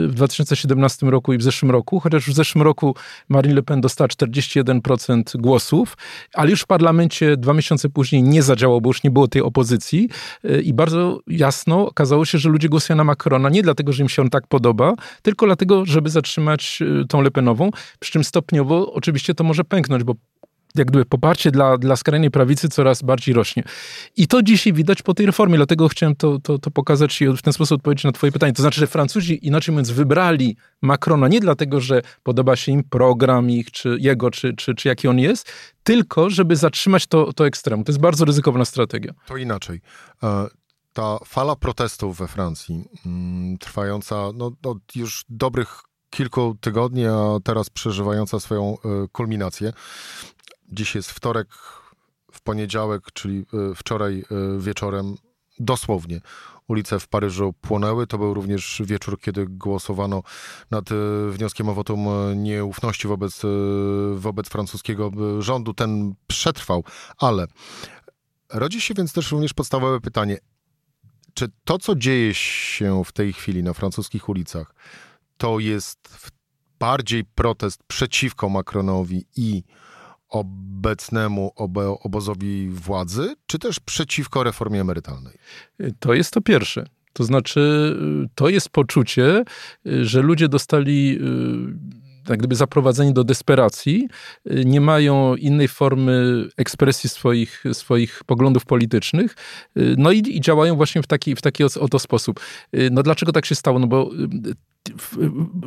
w 0.08 0.14
2017 0.14 1.06
roku 1.06 1.32
i 1.32 1.38
w 1.38 1.42
zeszłym 1.42 1.70
roku, 1.70 2.00
chociaż 2.00 2.26
w 2.26 2.34
zeszłym 2.34 2.62
roku 2.62 2.96
Marine 3.28 3.54
Le 3.54 3.62
Pen 3.62 3.80
dostała 3.80 4.08
41% 4.08 5.36
głosów, 5.36 5.96
ale 6.34 6.50
już 6.50 6.60
w 6.60 6.66
parlamencie 6.66 7.36
dwa 7.36 7.54
miesiące 7.54 7.88
później 7.88 8.22
nie 8.22 8.42
zadziałało, 8.42 8.80
bo 8.80 8.90
już 8.90 9.02
nie 9.02 9.10
było 9.10 9.28
tej 9.28 9.42
opozycji 9.42 10.08
y, 10.44 10.62
i 10.62 10.74
bardzo 10.74 11.20
jasno 11.26 11.86
okazało 11.86 12.24
się, 12.24 12.38
że 12.38 12.48
ludzie 12.48 12.68
głosują 12.68 12.96
na 12.96 13.01
na 13.02 13.06
Macrona 13.06 13.48
nie 13.48 13.62
dlatego, 13.62 13.92
że 13.92 14.02
im 14.02 14.08
się 14.08 14.22
on 14.22 14.30
tak 14.30 14.46
podoba, 14.46 14.94
tylko 15.22 15.46
dlatego, 15.46 15.86
żeby 15.86 16.10
zatrzymać 16.10 16.78
y, 17.02 17.06
tą 17.08 17.22
Lepenową, 17.22 17.70
przy 17.98 18.12
czym 18.12 18.24
stopniowo 18.24 18.92
oczywiście 18.92 19.34
to 19.34 19.44
może 19.44 19.64
pęknąć, 19.64 20.04
bo 20.04 20.14
jak 20.74 20.88
gdyby 20.88 21.04
poparcie 21.04 21.50
dla, 21.50 21.78
dla 21.78 21.96
skrajnej 21.96 22.30
prawicy 22.30 22.68
coraz 22.68 23.02
bardziej 23.02 23.34
rośnie. 23.34 23.62
I 24.16 24.28
to 24.28 24.42
dzisiaj 24.42 24.72
widać 24.72 25.02
po 25.02 25.14
tej 25.14 25.26
reformie, 25.26 25.56
dlatego 25.56 25.88
chciałem 25.88 26.16
to, 26.16 26.38
to, 26.38 26.58
to 26.58 26.70
pokazać 26.70 27.22
i 27.22 27.26
w 27.26 27.42
ten 27.42 27.52
sposób 27.52 27.76
odpowiedzieć 27.76 28.04
na 28.04 28.12
twoje 28.12 28.32
pytanie. 28.32 28.52
To 28.52 28.62
znaczy, 28.62 28.80
że 28.80 28.86
Francuzi, 28.86 29.46
inaczej 29.46 29.72
mówiąc, 29.72 29.90
wybrali 29.90 30.56
Macrona 30.82 31.28
nie 31.28 31.40
dlatego, 31.40 31.80
że 31.80 32.02
podoba 32.22 32.56
się 32.56 32.72
im 32.72 32.84
program 32.84 33.50
ich, 33.50 33.70
czy 33.70 33.96
jego, 34.00 34.30
czy, 34.30 34.54
czy, 34.56 34.74
czy 34.74 34.88
jaki 34.88 35.08
on 35.08 35.18
jest, 35.18 35.52
tylko 35.82 36.30
żeby 36.30 36.56
zatrzymać 36.56 37.06
to, 37.06 37.32
to 37.32 37.46
ekstremum. 37.46 37.84
To 37.84 37.92
jest 37.92 38.00
bardzo 38.00 38.24
ryzykowna 38.24 38.64
strategia. 38.64 39.12
To 39.26 39.36
inaczej. 39.36 39.80
Ta 40.92 41.18
fala 41.24 41.56
protestów 41.56 42.18
we 42.18 42.28
Francji, 42.28 42.84
mm, 43.06 43.58
trwająca 43.58 44.16
no, 44.34 44.52
od 44.62 44.96
już 44.96 45.24
dobrych 45.28 45.82
kilku 46.10 46.56
tygodni, 46.60 47.06
a 47.06 47.38
teraz 47.44 47.70
przeżywająca 47.70 48.40
swoją 48.40 48.74
e, 48.74 49.08
kulminację. 49.12 49.72
Dziś 50.72 50.94
jest 50.94 51.10
wtorek, 51.10 51.48
w 52.32 52.40
poniedziałek, 52.40 53.02
czyli 53.12 53.38
e, 53.38 53.74
wczoraj 53.74 54.18
e, 54.18 54.24
wieczorem, 54.60 55.16
dosłownie 55.58 56.20
ulice 56.68 57.00
w 57.00 57.08
Paryżu 57.08 57.52
płonęły. 57.60 58.06
To 58.06 58.18
był 58.18 58.34
również 58.34 58.82
wieczór, 58.84 59.20
kiedy 59.20 59.46
głosowano 59.46 60.22
nad 60.70 60.84
wnioskiem 61.30 61.68
o 61.68 61.74
wotum 61.74 62.06
nieufności 62.36 63.08
wobec, 63.08 63.42
wobec 64.14 64.48
francuskiego 64.48 65.10
rządu. 65.38 65.74
Ten 65.74 66.14
przetrwał, 66.26 66.84
ale 67.18 67.46
Rodzi 68.52 68.80
się 68.80 68.94
więc 68.94 69.12
też 69.12 69.32
również 69.32 69.54
podstawowe 69.54 70.00
pytanie, 70.00 70.38
czy 71.34 71.48
to, 71.64 71.78
co 71.78 71.94
dzieje 71.94 72.34
się 72.34 73.04
w 73.04 73.12
tej 73.12 73.32
chwili 73.32 73.62
na 73.62 73.72
francuskich 73.72 74.28
ulicach, 74.28 74.74
to 75.36 75.58
jest 75.58 76.30
bardziej 76.78 77.24
protest 77.24 77.82
przeciwko 77.86 78.48
Macronowi 78.48 79.24
i 79.36 79.62
obecnemu 80.28 81.52
obozowi 82.02 82.68
władzy, 82.68 83.34
czy 83.46 83.58
też 83.58 83.80
przeciwko 83.80 84.42
reformie 84.42 84.80
emerytalnej? 84.80 85.38
To 85.98 86.14
jest 86.14 86.32
to 86.32 86.40
pierwsze. 86.40 86.86
To 87.12 87.24
znaczy, 87.24 87.96
to 88.34 88.48
jest 88.48 88.68
poczucie, 88.68 89.44
że 89.84 90.22
ludzie 90.22 90.48
dostali 90.48 91.18
jak 92.28 92.38
gdyby 92.38 92.54
zaprowadzeni 92.54 93.12
do 93.12 93.24
desperacji, 93.24 94.08
nie 94.46 94.80
mają 94.80 95.36
innej 95.36 95.68
formy 95.68 96.44
ekspresji 96.56 97.10
swoich, 97.10 97.64
swoich 97.72 98.24
poglądów 98.24 98.64
politycznych, 98.64 99.36
no 99.76 100.12
i, 100.12 100.18
i 100.18 100.40
działają 100.40 100.76
właśnie 100.76 101.02
w 101.02 101.06
taki, 101.06 101.36
w 101.36 101.42
taki 101.42 101.64
oto 101.64 101.98
sposób. 101.98 102.40
No 102.90 103.02
dlaczego 103.02 103.32
tak 103.32 103.46
się 103.46 103.54
stało? 103.54 103.78
No 103.78 103.86
bo 103.86 104.10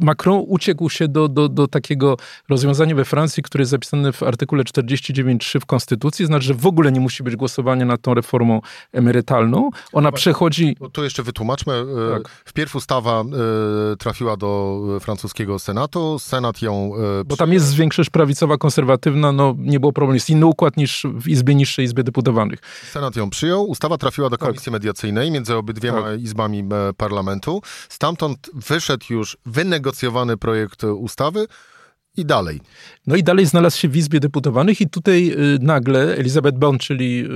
Macron 0.01 0.43
uciekł 0.47 0.89
się 0.89 1.07
do, 1.07 1.27
do, 1.27 1.49
do 1.49 1.67
takiego 1.67 2.17
rozwiązania 2.49 2.95
we 2.95 3.05
Francji, 3.05 3.43
które 3.43 3.61
jest 3.61 3.71
zapisane 3.71 4.11
w 4.11 4.23
artykule 4.23 4.63
49.3 4.63 5.59
w 5.59 5.65
Konstytucji, 5.65 6.25
znaczy, 6.25 6.45
że 6.45 6.53
w 6.53 6.65
ogóle 6.65 6.91
nie 6.91 6.99
musi 6.99 7.23
być 7.23 7.35
głosowania 7.35 7.85
nad 7.85 8.01
tą 8.01 8.13
reformą 8.13 8.61
emerytalną. 8.91 9.69
Ona 9.93 10.11
przechodzi... 10.11 10.77
Tu 10.91 11.03
jeszcze 11.03 11.23
wytłumaczmy. 11.23 11.73
E, 11.73 12.13
tak. 12.13 12.29
Wpierw 12.45 12.75
ustawa 12.75 13.21
e, 13.21 13.95
trafiła 13.95 14.37
do 14.37 14.81
francuskiego 15.01 15.59
Senatu, 15.59 16.19
Senat 16.19 16.61
ją... 16.61 16.91
E, 17.21 17.23
Bo 17.23 17.37
tam 17.37 17.53
jest 17.53 17.73
większość 17.73 18.09
prawicowa, 18.09 18.57
konserwatywna, 18.57 19.31
no 19.31 19.55
nie 19.57 19.79
było 19.79 19.93
problemu. 19.93 20.13
Jest 20.13 20.29
inny 20.29 20.45
układ 20.45 20.77
niż 20.77 21.03
w 21.19 21.27
Izbie 21.27 21.55
Niższej, 21.55 21.85
Izbie 21.85 22.03
Deputowanych. 22.03 22.59
Senat 22.91 23.15
ją 23.15 23.29
przyjął, 23.29 23.63
ustawa 23.63 23.97
trafiła 23.97 24.29
do 24.29 24.37
tak. 24.37 24.47
Komisji 24.47 24.65
tak. 24.65 24.73
Mediacyjnej 24.73 25.31
między 25.31 25.55
obydwiema 25.55 26.01
tak. 26.01 26.21
izbami 26.21 26.63
parlamentu. 26.97 27.61
Stamtąd 27.89 28.49
wyszedł 28.53 29.04
już 29.09 29.37
wynegocjowany 29.45 30.37
projekt 30.37 30.83
ustawy 30.83 31.47
i 32.17 32.25
dalej. 32.25 32.61
No 33.07 33.15
i 33.15 33.23
dalej 33.23 33.45
znalazł 33.45 33.79
się 33.79 33.87
w 33.87 33.97
Izbie 33.97 34.19
Deputowanych 34.19 34.81
i 34.81 34.89
tutaj 34.89 35.31
y, 35.31 35.59
nagle 35.61 36.17
Elizabeth 36.17 36.57
Bond, 36.57 36.81
czyli 36.81 37.25
y, 37.25 37.27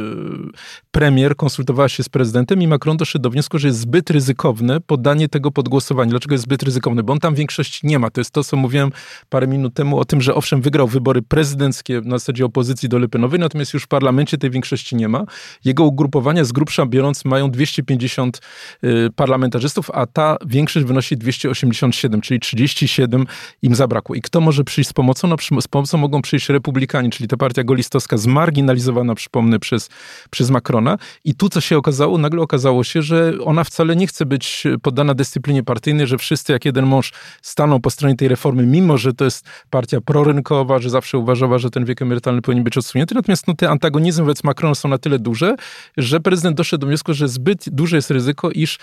premier, 0.92 1.36
konsultowała 1.36 1.90
się 1.90 2.04
z 2.04 2.10
prezydentem 2.10 2.62
i 2.62 2.68
Macron 2.68 2.98
doszedł 2.98 3.24
do 3.24 3.30
wniosku, 3.30 3.60
że 3.60 3.68
jest 3.68 3.80
zbyt 3.80 4.10
ryzykowne 4.10 4.82
poddanie 4.82 5.30
tego 5.30 5.52
pod 5.52 5.70
głosowanie. 5.70 6.10
Dlaczego 6.10 6.36
jest 6.36 6.44
zbyt 6.44 6.64
ryzykowne? 6.64 7.04
Bo 7.04 7.14
on 7.14 7.20
tam 7.20 7.36
większości 7.36 7.88
nie 7.88 8.00
ma. 8.00 8.10
To 8.10 8.22
jest 8.22 8.32
to, 8.32 8.44
co 8.44 8.58
mówiłem 8.58 8.92
parę 9.30 9.48
minut 9.48 9.74
temu 9.74 10.00
o 10.00 10.06
tym, 10.06 10.22
że 10.22 10.36
owszem, 10.36 10.62
wygrał 10.62 10.88
wybory 10.88 11.22
prezydenckie 11.22 12.02
na 12.06 12.18
zasadzie 12.18 12.46
opozycji 12.46 12.90
do 12.90 13.00
Lepenowej, 13.00 13.40
natomiast 13.40 13.74
już 13.74 13.84
w 13.84 13.88
parlamencie 13.88 14.38
tej 14.38 14.50
większości 14.50 14.96
nie 14.96 15.08
ma. 15.08 15.26
Jego 15.66 15.84
ugrupowania 15.84 16.44
z 16.44 16.52
grubsza 16.52 16.86
biorąc 16.86 17.26
mają 17.26 17.52
250 17.52 18.42
y, 18.84 19.10
parlamentarzystów, 19.16 19.92
a 19.92 20.06
ta 20.06 20.38
większość 20.46 20.86
wynosi 20.86 21.18
287, 21.18 22.22
czyli 22.22 22.40
37 22.40 23.26
im 23.62 23.76
zabrakło. 23.76 24.16
I 24.16 24.22
kto 24.22 24.42
może 24.42 24.64
przyjść 24.70 24.90
z 24.90 24.94
pomocą? 24.94 25.28
No, 25.28 25.62
z 25.62 25.68
pomocą 25.68 25.98
mogą 25.98 26.22
przyjść 26.22 26.50
republikanie, 26.50 27.10
czyli 27.10 27.28
ta 27.28 27.38
partia 27.38 27.64
golistowska 27.64 28.18
zmarginalizowana, 28.18 29.16
przypomnę, 29.16 29.60
przez, 29.60 29.90
przez 30.30 30.50
Macrona. 30.50 30.98
I 31.26 31.36
tu 31.36 31.50
co 31.50 31.62
się 31.62 31.78
okazało? 31.78 32.18
Nagle 32.18 32.42
okazało 32.42 32.84
się, 32.84 33.02
że 33.02 33.34
ona 33.46 33.64
wcale 33.64 33.96
nie 33.96 34.08
chce 34.08 34.26
być 34.26 34.64
poddana 34.82 35.14
dyscyplinie 35.14 35.64
partyjnej, 35.64 36.08
że 36.08 36.18
wszyscy 36.18 36.54
jak 36.54 36.66
jeden 36.66 36.86
mąż 36.86 37.14
staną 37.42 37.82
po 37.82 37.90
stronie 37.90 38.16
tej 38.16 38.28
reformy, 38.28 38.66
mimo 38.66 38.98
że 38.98 39.14
to 39.14 39.26
jest 39.26 39.46
partia 39.70 40.02
prorynkowa, 40.02 40.80
że 40.80 40.90
zawsze 40.90 41.18
uważała, 41.18 41.58
że 41.58 41.70
ten 41.70 41.86
wiek 41.86 42.02
emerytalny 42.02 42.42
powinien 42.42 42.64
być 42.64 42.78
odsunięty. 42.78 43.16
Natomiast 43.16 43.48
no, 43.48 43.54
te 43.54 43.70
antagonizmy 43.70 44.24
wobec 44.24 44.44
Macrona 44.44 44.76
są 44.76 44.90
na 44.90 44.98
tyle 44.98 45.20
duże, 45.20 45.56
że 45.98 46.20
prezydent 46.20 46.58
doszedł 46.58 46.82
do 46.82 46.88
wniosku, 46.88 47.14
że 47.14 47.28
zbyt 47.28 47.70
duże 47.70 47.96
jest 47.96 48.12
ryzyko, 48.12 48.52
iż 48.52 48.80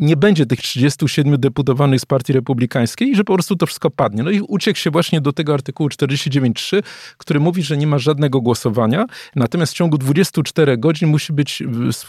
nie 0.00 0.16
będzie 0.16 0.46
tych 0.46 0.60
37 0.60 1.40
deputowanych 1.40 2.00
z 2.00 2.06
Partii 2.06 2.32
Republikańskiej 2.32 3.08
i 3.08 3.16
że 3.16 3.24
po 3.24 3.34
prostu 3.34 3.56
to 3.56 3.66
wszystko 3.66 3.90
padnie. 3.90 4.22
No 4.22 4.30
i 4.30 4.40
uciekł 4.40 4.78
się 4.78 4.90
właśnie 4.90 5.20
do 5.20 5.32
tego 5.32 5.54
artykułu 5.54 5.88
49.3, 5.88 6.82
który 7.16 7.40
mówi, 7.40 7.62
że 7.62 7.76
nie 7.76 7.86
ma 7.86 7.98
żadnego 7.98 8.40
głosowania, 8.40 9.06
natomiast 9.36 9.72
w 9.72 9.76
ciągu 9.76 9.98
24 9.98 10.78
godzin 10.78 11.08
musi 11.08 11.32
być 11.32 11.62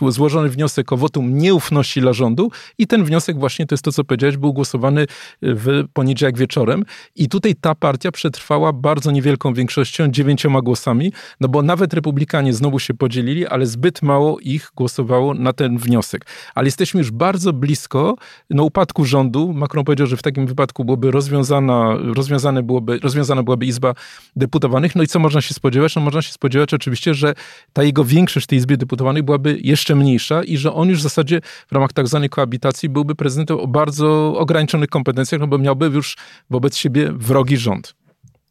złożony 0.10 0.50
wniosek 0.50 0.92
o 0.92 0.98
wotum 0.98 1.38
nieufności 1.38 2.02
dla 2.02 2.14
rządu 2.14 2.52
i 2.78 2.88
ten 2.88 3.04
wniosek 3.04 3.40
właśnie, 3.40 3.66
to 3.66 3.76
jest 3.76 3.84
to, 3.84 3.92
co 3.92 4.04
powiedziałeś, 4.04 4.38
był 4.38 4.54
głosowany 4.54 5.06
w 5.42 5.84
poniedziałek 5.94 6.38
wieczorem 6.38 6.86
i 7.16 7.30
tutaj 7.30 7.56
ta 7.56 7.76
partia 7.76 8.12
przetrwała 8.12 8.74
bardzo 8.74 9.12
niewielką 9.12 9.54
większością, 9.54 10.08
dziewięcioma 10.08 10.62
głosami, 10.62 11.12
no 11.40 11.48
bo 11.48 11.62
nawet 11.62 11.94
republikanie 11.94 12.54
znowu 12.54 12.80
się 12.80 12.94
podzielili, 12.94 13.48
ale 13.48 13.66
zbyt 13.66 14.02
mało 14.02 14.40
ich 14.40 14.72
głosowało 14.76 15.34
na 15.34 15.54
ten 15.54 15.78
wniosek. 15.78 16.26
Ale 16.56 16.68
jesteśmy 16.68 16.98
już 16.98 17.12
bardzo 17.12 17.54
blisko 17.54 17.81
blisko 17.82 18.16
no, 18.50 18.64
upadku 18.64 19.06
rządu. 19.06 19.54
Macron 19.54 19.86
powiedział, 19.86 20.08
że 20.08 20.18
w 20.18 20.22
takim 20.22 20.48
wypadku 20.48 20.86
byłoby 20.86 21.12
rozwiązana, 21.12 21.98
rozwiązane 22.16 22.64
byłoby, 22.64 23.00
rozwiązana 23.00 23.44
byłaby 23.44 23.66
Izba 23.66 23.94
Deputowanych. 24.36 24.96
No 24.96 25.04
i 25.04 25.08
co 25.08 25.20
można 25.20 25.42
się 25.42 25.54
spodziewać? 25.54 25.96
No 25.96 26.02
można 26.02 26.22
się 26.22 26.32
spodziewać 26.32 26.74
oczywiście, 26.74 27.14
że 27.14 27.34
ta 27.74 27.84
jego 27.84 28.04
większość 28.04 28.46
w 28.46 28.48
tej 28.48 28.58
Izbie 28.58 28.78
Deputowanych 28.78 29.24
byłaby 29.24 29.58
jeszcze 29.62 29.96
mniejsza 29.96 30.44
i 30.44 30.58
że 30.58 30.74
on 30.74 30.90
już 30.90 31.00
w 31.00 31.02
zasadzie 31.02 31.42
w 31.68 31.72
ramach 31.72 31.94
tak 31.94 32.08
zwanej 32.08 32.30
koabitacji 32.30 32.90
byłby 32.90 33.16
prezydentem 33.16 33.60
o 33.60 33.68
bardzo 33.68 34.36
ograniczonych 34.38 34.90
kompetencjach, 34.90 35.42
no 35.42 35.48
bo 35.48 35.58
miałby 35.58 35.86
już 35.86 36.18
wobec 36.50 36.78
siebie 36.78 37.12
wrogi 37.12 37.58
rząd. 37.58 37.96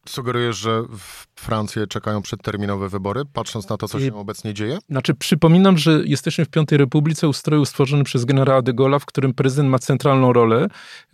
Sugerujesz, 0.09 0.57
że 0.57 0.83
w 0.83 1.27
Francję 1.41 1.87
czekają 1.87 2.23
przedterminowe 2.23 2.89
wybory, 2.89 3.23
patrząc 3.33 3.69
na 3.69 3.77
to, 3.77 3.89
co 3.89 4.01
się 4.01 4.15
obecnie 4.15 4.55
dzieje? 4.55 4.79
Znaczy, 4.91 5.15
przypominam, 5.15 5.79
że 5.79 6.03
jesteśmy 6.05 6.45
w 6.45 6.49
Piątej 6.49 6.79
Republice, 6.79 7.29
ustroju 7.29 7.65
stworzony 7.65 8.05
przez 8.05 8.25
generała 8.25 8.63
de 8.63 8.75
Gaulle'a, 8.75 9.01
w 9.01 9.07
którym 9.07 9.35
prezydent 9.35 9.71
ma 9.71 9.79
centralną 9.79 10.33
rolę. 10.33 10.67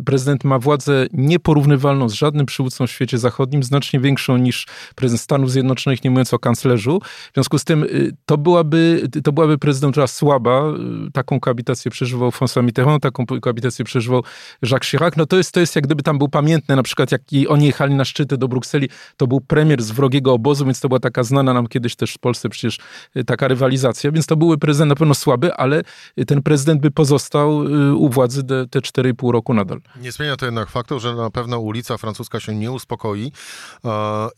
Prezydent 0.04 0.44
ma 0.44 0.58
władzę 0.58 1.06
nieporównywalną 1.12 2.08
z 2.08 2.12
żadnym 2.12 2.46
przywódcą 2.46 2.86
w 2.86 2.90
świecie 2.90 3.18
zachodnim, 3.18 3.62
znacznie 3.62 4.00
większą 4.00 4.36
niż 4.36 4.66
prezydent 4.94 5.20
Stanów 5.20 5.50
Zjednoczonych, 5.50 6.04
nie 6.04 6.10
mówiąc 6.10 6.34
o 6.34 6.38
kanclerzu. 6.38 7.00
W 7.30 7.34
związku 7.34 7.58
z 7.58 7.64
tym 7.64 7.82
y, 7.82 8.12
to 8.24 8.38
byłaby, 8.38 9.08
to 9.24 9.32
byłaby 9.32 9.58
prezydentura 9.58 10.06
słaba. 10.06 10.62
Y, 11.08 11.12
taką 11.12 11.40
koabitację 11.40 11.90
przeżywał 11.90 12.30
François 12.30 12.64
Mitterrand, 12.64 13.02
taką 13.02 13.26
koabitację 13.26 13.84
przeżywał 13.84 14.22
Jacques 14.62 14.90
Chirac. 14.90 15.16
No 15.16 15.26
to 15.26 15.36
jest, 15.36 15.52
to 15.52 15.60
jest 15.60 15.76
jak 15.76 15.84
gdyby 15.84 16.02
tam 16.02 16.18
był 16.18 16.28
pamiętny, 16.28 16.76
na 16.76 16.82
przykład 16.82 17.12
jak 17.12 17.22
oni 17.48 17.66
jechali 17.66 17.94
na 17.94 18.04
szczyty 18.04 18.38
do 18.38 18.48
Brukseli, 18.48 18.88
to 19.16 19.26
był 19.26 19.40
premier 19.40 19.82
z 19.82 19.90
wrogiem 19.90 20.15
drugiego 20.16 20.32
obozu, 20.32 20.64
więc 20.64 20.80
to 20.80 20.88
była 20.88 21.00
taka 21.00 21.22
znana 21.22 21.54
nam 21.54 21.66
kiedyś 21.66 21.96
też 21.96 22.14
w 22.14 22.18
Polsce 22.18 22.48
przecież 22.48 22.78
y, 23.16 23.24
taka 23.24 23.48
rywalizacja, 23.48 24.12
więc 24.12 24.26
to 24.26 24.36
były 24.36 24.58
prezydent 24.58 24.88
na 24.88 24.96
pewno 24.96 25.14
słaby, 25.14 25.54
ale 25.54 25.82
ten 26.26 26.42
prezydent 26.42 26.80
by 26.80 26.90
pozostał 26.90 27.64
y, 27.64 27.94
u 27.94 28.08
władzy 28.08 28.44
te, 28.44 28.66
te 28.66 28.78
4,5 28.78 29.30
roku 29.30 29.54
nadal. 29.54 29.80
Nie 30.00 30.12
zmienia 30.12 30.36
to 30.36 30.46
jednak 30.46 30.70
faktu, 30.70 31.00
że 31.00 31.14
na 31.14 31.30
pewno 31.30 31.58
ulica 31.58 31.96
francuska 31.96 32.40
się 32.40 32.54
nie 32.54 32.72
uspokoi 32.72 33.32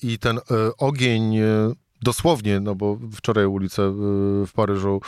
i 0.03 0.19
ten 0.19 0.39
e, 0.39 0.41
ogień 0.79 1.37
e, 1.37 1.45
dosłownie, 2.03 2.61
no 2.61 2.75
bo 2.75 2.99
wczoraj 3.15 3.47
ulice 3.47 3.83
e, 3.83 3.93
w 4.47 4.53
Paryżu 4.55 5.01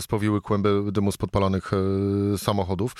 spowiły 0.00 0.40
kłęby 0.40 0.82
dymu 0.92 1.12
z 1.12 1.16
podpalanych 1.16 1.70
samochodów. 2.36 2.94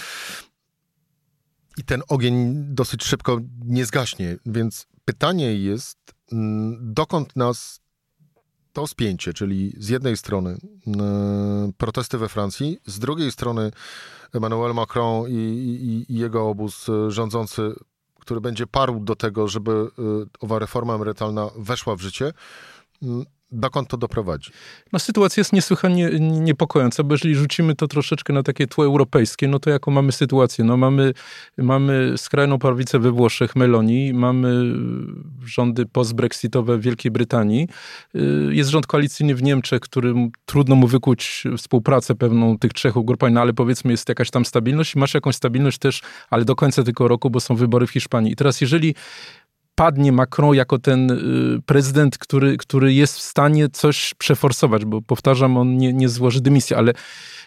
I 1.79 1.85
ten 1.85 2.03
ogień 2.09 2.65
dosyć 2.69 3.05
szybko 3.05 3.39
nie 3.65 3.87
zgaśnie, 3.87 4.37
więc 4.47 4.87
pytanie 5.05 5.57
jest, 5.57 5.99
mm, 6.33 6.95
dokąd 6.95 7.37
nas 7.37 7.81
to 8.73 8.87
spięcie, 8.87 9.33
czyli 9.33 9.75
z 9.79 9.89
jednej 9.89 10.17
strony 10.17 10.59
mm, 10.87 11.73
protesty 11.73 12.19
we 12.19 12.29
Francji, 12.29 12.79
z 12.87 12.99
drugiej 12.99 13.33
strony 13.33 13.71
Emmanuel 14.33 14.75
Macron 14.75 15.31
i, 15.31 15.35
i, 15.35 16.13
i 16.13 16.19
jego 16.19 16.49
obóz 16.49 16.87
rządzący, 17.09 17.75
który 18.21 18.41
będzie 18.41 18.67
parł 18.67 19.01
do 19.01 19.17
tego, 19.17 19.49
żeby 19.49 19.71
y, 19.71 19.91
owa 20.41 20.59
reforma 20.59 20.95
emerytalna 20.95 21.51
weszła 21.57 21.97
w 21.97 22.01
życie, 22.01 22.33
mm, 23.03 23.25
dokąd 23.53 23.89
to 23.89 23.97
doprowadzi? 23.97 24.51
No, 24.93 24.99
sytuacja 24.99 25.41
jest 25.41 25.53
niesłychanie 25.53 26.11
niepokojąca, 26.21 27.03
bo 27.05 27.15
jeżeli 27.15 27.35
rzucimy 27.35 27.75
to 27.75 27.89
troszeczkę 27.89 28.33
na 28.33 28.43
takie 28.43 28.67
tło 28.67 28.85
europejskie, 28.85 29.49
no 29.49 29.59
to 29.59 29.71
jaką 29.71 29.91
mamy 29.91 30.13
sytuację? 30.13 30.65
No 30.65 30.77
mamy, 30.77 31.13
mamy 31.59 32.15
skrajną 32.17 32.59
prawicę 32.59 32.99
we 32.99 33.11
Włoszech, 33.11 33.57
Meloni, 33.57 34.13
mamy 34.15 34.75
rządy 35.45 35.87
postbrexitowe 35.87 36.79
w 36.79 36.81
Wielkiej 36.81 37.13
Brytanii, 37.13 37.69
y, 38.15 38.55
jest 38.55 38.71
rząd 38.71 38.87
koalicyjny 38.87 39.35
w 39.35 39.43
Niemczech, 39.43 39.81
którym 39.81 40.31
trudno 40.45 40.75
mu 40.75 40.87
wykuć 40.87 41.45
współpracę 41.59 42.15
pewną 42.15 42.59
tych 42.59 42.73
trzech 42.73 42.97
ugrupowań, 42.97 43.33
no 43.33 43.41
ale 43.41 43.53
powiedzmy 43.53 43.91
jest 43.91 44.09
jakaś 44.09 44.31
tam 44.31 44.45
stabilność 44.45 44.95
i 44.95 44.99
masz 44.99 45.15
jakąś 45.15 45.37
stabilność 45.37 45.79
też, 45.79 46.03
ale 46.31 46.45
do 46.45 46.57
końca 46.57 46.83
tego 46.83 47.09
roku, 47.09 47.31
bo 47.31 47.41
są 47.41 47.57
wybory 47.57 47.87
w 47.87 47.91
Hiszpanii. 47.91 48.33
I 48.33 48.37
teraz 48.37 48.61
jeżeli 48.61 48.95
padnie 49.75 50.13
Macron 50.13 50.55
jako 50.55 50.79
ten 50.79 51.11
y, 51.11 51.63
prezydent, 51.67 52.19
który, 52.19 52.57
który 52.57 52.95
jest 52.95 53.17
w 53.17 53.23
stanie 53.23 53.69
coś 53.69 54.15
przeforsować, 54.15 54.85
bo 54.85 55.03
powtarzam, 55.03 55.57
on 55.57 55.77
nie, 55.77 55.93
nie 55.93 56.09
złoży 56.09 56.41
dymisji, 56.41 56.77
ale 56.77 56.93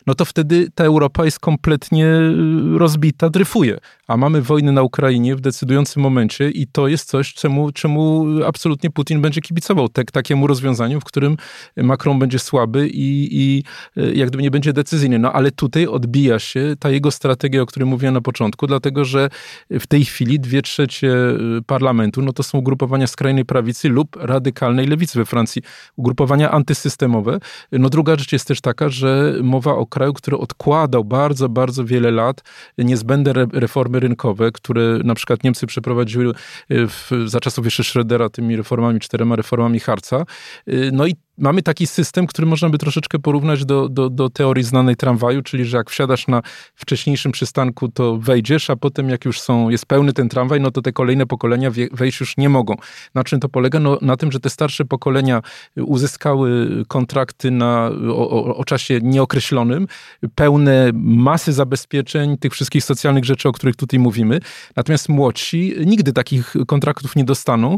no 0.07 0.15
to 0.15 0.25
wtedy 0.25 0.67
ta 0.75 0.83
Europa 0.83 1.25
jest 1.25 1.39
kompletnie 1.39 2.05
y, 2.05 2.77
rozbita, 2.77 3.29
dryfuje. 3.29 3.77
A 4.07 4.17
mamy 4.17 4.41
wojnę 4.41 4.71
na 4.71 4.81
Ukrainie 4.81 5.35
w 5.35 5.41
decydującym 5.41 6.01
momencie 6.01 6.49
i 6.49 6.67
to 6.67 6.87
jest 6.87 7.09
coś, 7.09 7.33
czemu, 7.33 7.71
czemu 7.71 8.25
absolutnie 8.45 8.89
Putin 8.89 9.21
będzie 9.21 9.41
kibicował. 9.41 9.89
Tak, 9.89 10.11
takiemu 10.11 10.47
rozwiązaniu, 10.47 11.01
w 11.01 11.03
którym 11.03 11.37
Macron 11.77 12.19
będzie 12.19 12.39
słaby 12.39 12.87
i, 12.87 13.29
i 13.31 13.63
y, 13.97 14.13
jak 14.15 14.29
gdyby 14.29 14.43
nie 14.43 14.51
będzie 14.51 14.73
decyzyjny. 14.73 15.19
No 15.19 15.33
ale 15.33 15.51
tutaj 15.51 15.87
odbija 15.87 16.39
się 16.39 16.75
ta 16.79 16.89
jego 16.89 17.11
strategia, 17.11 17.61
o 17.61 17.65
której 17.65 17.89
mówiłem 17.89 18.13
na 18.13 18.21
początku, 18.21 18.67
dlatego 18.67 19.05
że 19.05 19.29
w 19.69 19.87
tej 19.87 20.05
chwili 20.05 20.39
dwie 20.39 20.61
trzecie 20.61 21.07
y, 21.07 21.61
parlamentu, 21.65 22.21
no 22.21 22.33
to 22.33 22.43
są 22.43 22.57
ugrupowania 22.57 23.07
skrajnej 23.07 23.45
prawicy 23.45 23.89
lub 23.89 24.15
radykalnej 24.15 24.87
lewicy 24.87 25.19
we 25.19 25.25
Francji. 25.25 25.61
Ugrupowania 25.95 26.51
antysystemowe. 26.51 27.39
No 27.71 27.89
druga 27.89 28.15
rzecz 28.15 28.31
jest 28.31 28.47
też 28.47 28.61
taka, 28.61 28.89
że 28.89 29.33
mowa 29.43 29.75
o 29.75 29.85
kraju, 29.95 30.13
który 30.13 30.37
odkładał 30.37 31.03
bardzo, 31.03 31.49
bardzo 31.49 31.85
wiele 31.85 32.11
lat 32.11 32.43
niezbędne 32.77 33.33
reformy 33.53 33.99
rynkowe, 33.99 34.51
które 34.51 34.99
na 35.03 35.15
przykład 35.15 35.43
Niemcy 35.43 35.67
przeprowadziły 35.67 36.33
y, 36.71 36.87
w, 36.87 37.11
za 37.25 37.39
czasów 37.39 37.65
jeszcze 37.65 37.83
Schrödera 37.83 38.29
tymi 38.29 38.55
reformami, 38.55 38.99
czterema 38.99 39.35
reformami 39.35 39.79
Harca. 39.79 40.25
Y, 40.69 40.89
no 40.93 41.07
i 41.07 41.15
mamy 41.37 41.61
taki 41.61 41.87
system, 41.87 42.27
który 42.27 42.47
można 42.47 42.69
by 42.69 42.77
troszeczkę 42.77 43.19
porównać 43.19 43.65
do, 43.65 43.89
do, 43.89 44.09
do 44.09 44.29
teorii 44.29 44.63
znanej 44.63 44.95
tramwaju, 44.95 45.41
czyli 45.41 45.65
że 45.65 45.77
jak 45.77 45.89
wsiadasz 45.89 46.27
na 46.27 46.41
wcześniejszym 46.75 47.31
przystanku, 47.31 47.87
to 47.87 48.17
wejdziesz, 48.17 48.69
a 48.69 48.75
potem 48.75 49.09
jak 49.09 49.25
już 49.25 49.41
są, 49.41 49.69
jest 49.69 49.85
pełny 49.85 50.13
ten 50.13 50.29
tramwaj, 50.29 50.61
no 50.61 50.71
to 50.71 50.81
te 50.81 50.91
kolejne 50.91 51.25
pokolenia 51.25 51.71
wejść 51.91 52.19
już 52.19 52.37
nie 52.37 52.49
mogą. 52.49 52.75
Na 53.13 53.23
czym 53.23 53.39
to 53.39 53.49
polega? 53.49 53.79
No, 53.79 53.97
na 54.01 54.17
tym, 54.17 54.31
że 54.31 54.39
te 54.39 54.49
starsze 54.49 54.85
pokolenia 54.85 55.41
uzyskały 55.77 56.69
kontrakty 56.87 57.51
na, 57.51 57.91
o, 58.09 58.29
o, 58.29 58.57
o 58.57 58.65
czasie 58.65 58.99
nieokreślonym, 59.03 59.87
pełne 60.35 60.91
masy 60.93 61.53
zabezpieczeń, 61.53 62.37
tych 62.37 62.53
wszystkich 62.53 62.83
socjalnych 62.83 63.25
rzeczy, 63.25 63.49
o 63.49 63.51
których 63.51 63.75
tutaj 63.75 63.99
mówimy. 63.99 64.39
Natomiast 64.75 65.09
młodsi 65.09 65.73
nigdy 65.85 66.13
takich 66.13 66.53
kontraktów 66.67 67.15
nie 67.15 67.23
dostaną. 67.23 67.77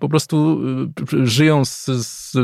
Po 0.00 0.08
prostu 0.08 0.60
y, 1.12 1.26
żyją 1.26 1.64
z, 1.64 1.86
z 1.86 2.36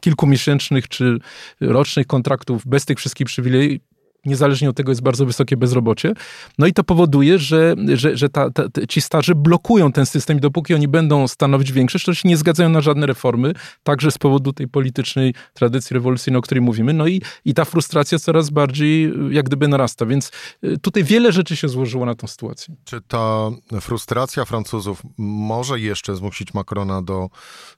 kilkumiesięcznych 0.00 0.88
czy 0.88 1.18
rocznych 1.60 2.06
kontraktów 2.06 2.66
bez 2.66 2.84
tych 2.84 2.98
wszystkich 2.98 3.26
przywilejów, 3.26 3.80
niezależnie 4.24 4.70
od 4.70 4.76
tego 4.76 4.92
jest 4.92 5.02
bardzo 5.02 5.26
wysokie 5.26 5.56
bezrobocie. 5.56 6.12
No 6.58 6.66
i 6.66 6.72
to 6.72 6.84
powoduje, 6.84 7.38
że, 7.38 7.74
że, 7.94 8.16
że 8.16 8.28
ta, 8.28 8.50
ta, 8.50 8.64
ci 8.88 9.00
starzy 9.00 9.34
blokują 9.34 9.92
ten 9.92 10.06
system 10.06 10.38
i 10.38 10.40
dopóki 10.40 10.74
oni 10.74 10.88
będą 10.88 11.28
stanowić 11.28 11.72
większość, 11.72 12.04
to 12.04 12.14
się 12.14 12.28
nie 12.28 12.36
zgadzają 12.36 12.68
na 12.68 12.80
żadne 12.80 13.06
reformy, 13.06 13.52
także 13.82 14.10
z 14.10 14.18
powodu 14.18 14.52
tej 14.52 14.68
politycznej 14.68 15.34
tradycji 15.54 15.94
rewolucyjnej, 15.94 16.38
o 16.38 16.42
której 16.42 16.62
mówimy. 16.62 16.92
No 16.92 17.06
i, 17.06 17.22
i 17.44 17.54
ta 17.54 17.64
frustracja 17.64 18.18
coraz 18.18 18.50
bardziej 18.50 19.12
jak 19.30 19.46
gdyby 19.46 19.68
narasta. 19.68 20.06
Więc 20.06 20.30
y, 20.64 20.78
tutaj 20.78 21.04
wiele 21.04 21.32
rzeczy 21.32 21.56
się 21.56 21.68
złożyło 21.68 22.06
na 22.06 22.14
tą 22.14 22.26
sytuację. 22.26 22.74
Czy 22.84 23.00
ta 23.00 23.50
frustracja 23.80 24.44
Francuzów 24.44 25.02
może 25.18 25.80
jeszcze 25.80 26.16
zmusić 26.16 26.54
Macrona 26.54 27.02
do 27.02 27.28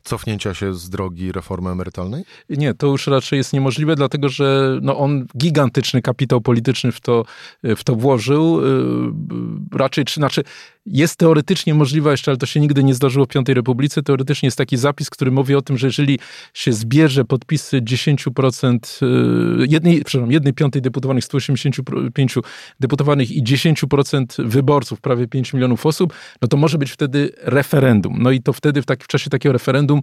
cofnięcia 0.02 0.54
się 0.54 0.74
z 0.74 0.90
drogi 0.90 1.32
reformy 1.32 1.70
emerytalnej? 1.70 2.24
Nie, 2.48 2.74
to 2.74 2.86
już 2.86 3.06
raczej 3.06 3.36
jest 3.36 3.52
niemożliwe, 3.52 3.96
dlatego 3.96 4.28
że 4.28 4.78
no, 4.82 4.98
on 4.98 5.26
gigantyczny 5.36 6.02
kapitał 6.02 6.33
kapitał 6.34 6.40
polityczny 6.40 6.92
w 6.92 7.00
to, 7.00 7.24
w 7.62 7.84
to 7.84 7.94
włożył. 7.94 8.60
Y, 8.60 9.78
raczej, 9.78 10.04
czy 10.04 10.14
znaczy, 10.14 10.44
jest 10.86 11.16
teoretycznie 11.16 11.74
możliwa 11.74 12.10
jeszcze, 12.10 12.30
ale 12.30 12.38
to 12.38 12.46
się 12.46 12.60
nigdy 12.60 12.84
nie 12.84 12.94
zdarzyło 12.94 13.24
w 13.24 13.28
Piątej 13.28 13.54
Republice. 13.54 14.02
Teoretycznie 14.02 14.46
jest 14.46 14.58
taki 14.58 14.76
zapis, 14.76 15.10
który 15.10 15.30
mówi 15.30 15.54
o 15.54 15.62
tym, 15.62 15.78
że 15.78 15.86
jeżeli 15.86 16.18
się 16.54 16.72
zbierze 16.72 17.24
podpisy 17.24 17.82
10%, 17.82 19.02
y, 19.02 19.66
jednej, 19.68 20.04
przepraszam, 20.04 20.32
jednej 20.32 20.52
piątej 20.52 20.82
deputowanych, 20.82 21.24
185 21.24 22.34
deputowanych 22.80 23.30
i 23.30 23.42
10% 23.44 24.44
wyborców, 24.44 25.00
prawie 25.00 25.28
5 25.28 25.52
milionów 25.52 25.86
osób, 25.86 26.14
no 26.42 26.48
to 26.48 26.56
może 26.56 26.78
być 26.78 26.90
wtedy 26.90 27.32
referendum. 27.42 28.16
No 28.22 28.30
i 28.30 28.42
to 28.42 28.52
wtedy 28.52 28.82
w, 28.82 28.86
taki, 28.86 29.04
w 29.04 29.08
czasie 29.08 29.30
takiego 29.30 29.52
referendum 29.52 30.00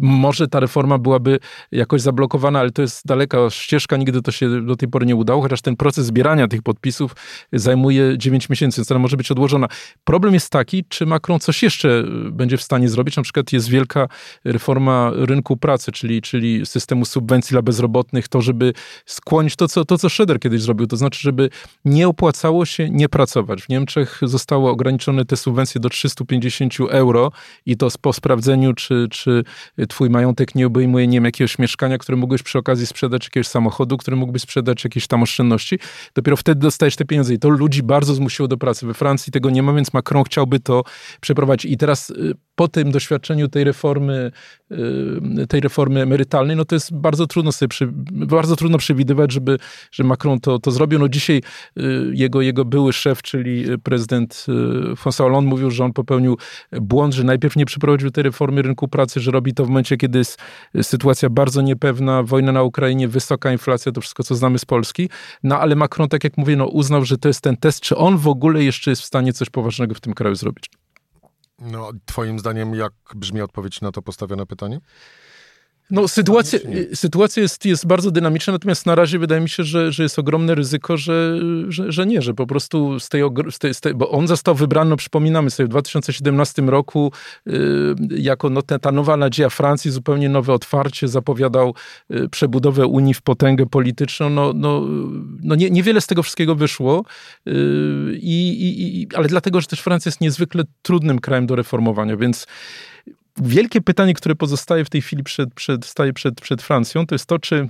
może 0.00 0.48
ta 0.48 0.60
reforma 0.60 0.98
byłaby 0.98 1.38
jakoś 1.72 2.00
zablokowana, 2.00 2.60
ale 2.60 2.70
to 2.70 2.82
jest 2.82 3.06
daleka 3.06 3.50
ścieżka, 3.50 3.96
nigdy 3.96 4.22
to 4.22 4.32
się 4.32 4.66
do 4.66 4.76
tej 4.76 4.88
pory 4.88 5.06
nie 5.06 5.16
udało, 5.16 5.42
chociaż 5.42 5.62
ten 5.62 5.76
proces 5.76 6.06
zbierania 6.06 6.48
tych 6.48 6.62
podpisów 6.62 7.16
zajmuje 7.52 8.18
9 8.18 8.48
miesięcy, 8.48 8.80
więc 8.80 8.90
ona 8.90 9.00
może 9.00 9.16
być 9.16 9.30
odłożona. 9.30 9.68
Problem 10.18 10.34
jest 10.34 10.50
taki, 10.50 10.84
czy 10.88 11.06
Macron 11.06 11.40
coś 11.40 11.62
jeszcze 11.62 11.88
y, 11.88 12.30
będzie 12.30 12.56
w 12.56 12.62
stanie 12.62 12.88
zrobić. 12.88 13.16
Na 13.16 13.22
przykład 13.22 13.52
jest 13.52 13.68
wielka 13.68 14.08
reforma 14.44 15.10
rynku 15.14 15.56
pracy, 15.56 15.92
czyli, 15.92 16.22
czyli 16.22 16.66
systemu 16.66 17.04
subwencji 17.04 17.54
dla 17.54 17.62
bezrobotnych, 17.62 18.28
to 18.28 18.40
żeby 18.40 18.72
skłonić 19.06 19.56
to 19.56 19.68
co, 19.68 19.84
to, 19.84 19.98
co 19.98 20.08
Schroeder 20.10 20.40
kiedyś 20.40 20.62
zrobił, 20.62 20.86
to 20.86 20.96
znaczy, 20.96 21.20
żeby 21.20 21.50
nie 21.84 22.08
opłacało 22.08 22.66
się 22.66 22.90
nie 22.90 23.08
pracować. 23.08 23.62
W 23.62 23.68
Niemczech 23.68 24.20
zostało 24.22 24.70
ograniczone 24.70 25.24
te 25.24 25.36
subwencje 25.36 25.80
do 25.80 25.88
350 25.88 26.74
euro 26.90 27.32
i 27.66 27.76
to 27.76 27.88
po 28.00 28.12
sprawdzeniu, 28.12 28.74
czy, 28.74 29.06
czy 29.10 29.44
twój 29.88 30.10
majątek 30.10 30.54
nie 30.54 30.66
obejmuje, 30.66 31.06
nie 31.06 31.16
wiem, 31.16 31.24
jakiegoś 31.24 31.58
mieszkania, 31.58 31.98
które 31.98 32.16
mógłbyś 32.16 32.42
przy 32.42 32.58
okazji 32.58 32.86
sprzedać, 32.86 33.24
jakiegoś 33.24 33.46
samochodu, 33.46 33.96
który 33.96 34.16
mógłbyś 34.16 34.42
sprzedać, 34.42 34.84
jakieś 34.84 35.06
tam 35.06 35.22
oszczędności. 35.22 35.78
Dopiero 36.14 36.36
wtedy 36.36 36.60
dostajesz 36.60 36.96
te 36.96 37.04
pieniądze 37.04 37.34
i 37.34 37.38
to 37.38 37.48
ludzi 37.48 37.82
bardzo 37.82 38.14
zmusiło 38.14 38.48
do 38.48 38.56
pracy. 38.56 38.86
We 38.86 38.94
Francji 38.94 39.32
tego 39.32 39.50
nie 39.50 39.62
ma, 39.62 39.72
więc 39.72 39.92
Macron 39.92 40.07
Macron 40.08 40.24
chciałby 40.24 40.60
to 40.60 40.82
przeprowadzić. 41.20 41.72
I 41.72 41.76
teraz 41.76 42.10
y, 42.10 42.34
po 42.58 42.68
tym 42.68 42.90
doświadczeniu 42.90 43.48
tej 43.48 43.64
reformy, 43.64 44.32
y, 45.42 45.46
tej 45.48 45.60
reformy 45.60 46.02
emerytalnej, 46.02 46.56
no 46.56 46.64
to 46.64 46.74
jest 46.74 46.94
bardzo 46.94 47.26
trudno 47.26 47.52
sobie, 47.52 47.68
przy, 47.68 47.88
bardzo 48.12 48.56
trudno 48.56 48.78
przewidywać, 48.78 49.32
żeby, 49.32 49.58
że 49.92 50.04
Macron 50.04 50.40
to, 50.40 50.58
to 50.58 50.70
zrobił. 50.70 50.98
No 50.98 51.08
dzisiaj 51.08 51.42
y, 51.76 51.82
jego, 52.12 52.42
jego 52.42 52.64
były 52.64 52.92
szef, 52.92 53.22
czyli 53.22 53.64
prezydent 53.82 54.46
François 54.94 55.22
Hollande 55.22 55.50
mówił, 55.50 55.70
że 55.70 55.84
on 55.84 55.92
popełnił 55.92 56.38
błąd, 56.72 57.14
że 57.14 57.24
najpierw 57.24 57.56
nie 57.56 57.66
przeprowadził 57.66 58.10
tej 58.10 58.24
reformy 58.24 58.62
rynku 58.62 58.88
pracy, 58.88 59.20
że 59.20 59.30
robi 59.30 59.54
to 59.54 59.64
w 59.64 59.68
momencie, 59.68 59.96
kiedy 59.96 60.18
jest 60.18 60.38
sytuacja 60.82 61.30
bardzo 61.30 61.62
niepewna, 61.62 62.22
wojna 62.22 62.52
na 62.52 62.62
Ukrainie, 62.62 63.08
wysoka 63.08 63.52
inflacja, 63.52 63.92
to 63.92 64.00
wszystko, 64.00 64.22
co 64.22 64.34
znamy 64.34 64.58
z 64.58 64.64
Polski. 64.64 65.08
No 65.42 65.58
ale 65.60 65.76
Macron, 65.76 66.08
tak 66.08 66.24
jak 66.24 66.36
mówię, 66.36 66.56
no, 66.56 66.66
uznał, 66.66 67.04
że 67.04 67.18
to 67.18 67.28
jest 67.28 67.40
ten 67.40 67.56
test, 67.56 67.80
czy 67.80 67.96
on 67.96 68.16
w 68.16 68.28
ogóle 68.28 68.64
jeszcze 68.64 68.90
jest 68.90 69.02
w 69.02 69.06
stanie 69.06 69.32
coś 69.32 69.50
poważnego 69.50 69.94
w 69.94 70.00
tym 70.00 70.14
kraju 70.14 70.34
zrobić. 70.34 70.70
No, 71.58 71.90
twoim 72.06 72.38
zdaniem, 72.38 72.74
jak 72.74 72.92
brzmi 73.14 73.40
odpowiedź 73.40 73.80
na 73.80 73.92
to 73.92 74.02
postawione 74.02 74.46
pytanie? 74.46 74.80
No, 75.90 76.08
sytuacja, 76.08 76.58
sytuacja 76.94 77.42
jest, 77.42 77.64
jest 77.64 77.86
bardzo 77.86 78.10
dynamiczna, 78.10 78.52
natomiast 78.52 78.86
na 78.86 78.94
razie 78.94 79.18
wydaje 79.18 79.40
mi 79.40 79.48
się, 79.48 79.64
że, 79.64 79.92
że 79.92 80.02
jest 80.02 80.18
ogromne 80.18 80.54
ryzyko, 80.54 80.96
że, 80.96 81.38
że, 81.68 81.92
że 81.92 82.06
nie, 82.06 82.22
że 82.22 82.34
po 82.34 82.46
prostu 82.46 83.00
z 83.00 83.08
tej, 83.08 83.22
z 83.50 83.58
tej, 83.58 83.74
z 83.74 83.80
tej, 83.80 83.94
bo 83.94 84.10
on 84.10 84.26
został 84.26 84.54
wybrany, 84.54 84.90
no 84.90 84.96
przypominamy 84.96 85.50
sobie, 85.50 85.66
w 85.66 85.70
2017 85.70 86.62
roku 86.62 87.12
y, 87.46 87.52
jako 88.10 88.50
no, 88.50 88.62
ta, 88.62 88.78
ta 88.78 88.92
nowa 88.92 89.16
nadzieja 89.16 89.50
Francji, 89.50 89.90
zupełnie 89.90 90.28
nowe 90.28 90.52
otwarcie, 90.52 91.08
zapowiadał 91.08 91.74
y, 92.10 92.28
przebudowę 92.28 92.86
Unii 92.86 93.14
w 93.14 93.22
potęgę 93.22 93.66
polityczną, 93.66 94.30
no, 94.30 94.52
no, 94.54 94.86
no 95.42 95.54
nie, 95.54 95.70
niewiele 95.70 96.00
z 96.00 96.06
tego 96.06 96.22
wszystkiego 96.22 96.54
wyszło, 96.54 97.04
y, 97.46 97.52
i, 98.22 99.00
i, 99.02 99.08
ale 99.14 99.28
dlatego, 99.28 99.60
że 99.60 99.66
też 99.66 99.80
Francja 99.80 100.08
jest 100.08 100.20
niezwykle 100.20 100.64
trudnym 100.82 101.18
krajem 101.18 101.46
do 101.46 101.56
reformowania, 101.56 102.16
więc 102.16 102.46
wielkie 103.42 103.80
pytanie, 103.80 104.14
które 104.14 104.34
pozostaje 104.34 104.84
w 104.84 104.90
tej 104.90 105.02
chwili 105.02 105.24
przed, 105.24 105.54
przed, 105.54 105.86
staje 105.86 106.12
przed, 106.12 106.40
przed 106.40 106.62
Francją, 106.62 107.06
to 107.06 107.14
jest 107.14 107.26
to, 107.26 107.38
czy 107.38 107.68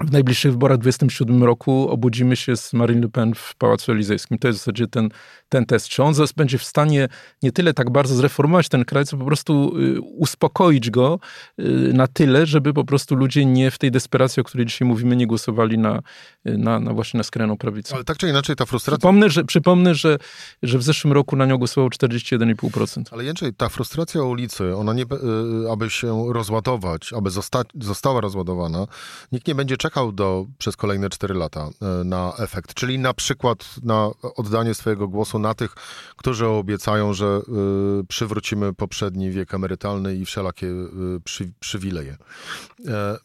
w 0.00 0.12
najbliższych 0.12 0.52
wyborach 0.52 0.78
w 0.78 0.80
2027 0.80 1.44
roku 1.44 1.88
obudzimy 1.90 2.36
się 2.36 2.56
z 2.56 2.72
Marine 2.72 3.00
Le 3.00 3.08
Pen 3.08 3.34
w 3.34 3.54
Pałacu 3.54 3.92
Elizejskim. 3.92 4.38
To 4.38 4.48
jest 4.48 4.60
w 4.60 4.62
zasadzie 4.62 4.86
ten, 4.86 5.08
ten 5.48 5.66
test. 5.66 5.88
Czy 5.88 6.02
on 6.02 6.14
będzie 6.36 6.58
w 6.58 6.64
stanie 6.64 7.08
nie 7.42 7.52
tyle 7.52 7.74
tak 7.74 7.90
bardzo 7.90 8.14
zreformować 8.14 8.68
ten 8.68 8.84
kraj, 8.84 9.04
co 9.04 9.16
po 9.16 9.24
prostu 9.24 9.78
y, 9.78 10.00
uspokoić 10.00 10.90
go 10.90 11.18
y, 11.60 11.62
na 11.94 12.06
tyle, 12.06 12.46
żeby 12.46 12.74
po 12.74 12.84
prostu 12.84 13.14
ludzie 13.14 13.44
nie 13.44 13.70
w 13.70 13.78
tej 13.78 13.90
desperacji, 13.90 14.40
o 14.40 14.44
której 14.44 14.66
dzisiaj 14.66 14.88
mówimy, 14.88 15.16
nie 15.16 15.26
głosowali 15.26 15.78
na, 15.78 16.02
y, 16.46 16.58
na, 16.58 16.80
na 16.80 16.92
właśnie 16.92 17.18
na 17.18 17.24
skrajną 17.24 17.56
prawicę. 17.56 17.94
Ale 17.94 18.04
tak 18.04 18.16
czy 18.16 18.28
inaczej 18.28 18.56
ta 18.56 18.66
frustracja... 18.66 18.98
Przypomnę, 18.98 19.30
że, 19.30 19.44
przypomnę, 19.44 19.94
że, 19.94 20.18
że 20.62 20.78
w 20.78 20.82
zeszłym 20.82 21.12
roku 21.12 21.36
na 21.36 21.46
nią 21.46 21.58
głosowało 21.58 21.88
41,5%. 21.88 23.02
Ale 23.10 23.24
Jędrzej, 23.24 23.54
ta 23.54 23.68
frustracja 23.68 24.22
ulicy, 24.22 24.76
ona 24.76 24.92
nie, 24.92 25.04
aby 25.72 25.90
się 25.90 26.32
rozładować, 26.32 27.12
aby 27.12 27.30
zosta 27.30 27.62
została 27.80 28.20
rozładowana, 28.20 28.86
nikt 29.32 29.48
nie 29.48 29.54
będzie 29.54 29.76
czekał 29.76 29.87
czekał 29.88 30.12
do, 30.12 30.46
przez 30.58 30.76
kolejne 30.76 31.10
4 31.10 31.34
lata 31.34 31.68
e, 31.82 32.04
na 32.04 32.32
efekt, 32.38 32.74
czyli 32.74 32.98
na 32.98 33.14
przykład 33.14 33.76
na 33.82 34.10
oddanie 34.36 34.74
swojego 34.74 35.08
głosu 35.08 35.38
na 35.38 35.54
tych, 35.54 35.74
którzy 36.16 36.46
obiecają, 36.46 37.14
że 37.14 37.40
y, 38.00 38.06
przywrócimy 38.06 38.74
poprzedni 38.74 39.30
wiek 39.30 39.54
emerytalny 39.54 40.16
i 40.16 40.24
wszelakie 40.24 40.66
y, 40.66 41.20
przy, 41.24 41.52
przywileje. 41.60 42.16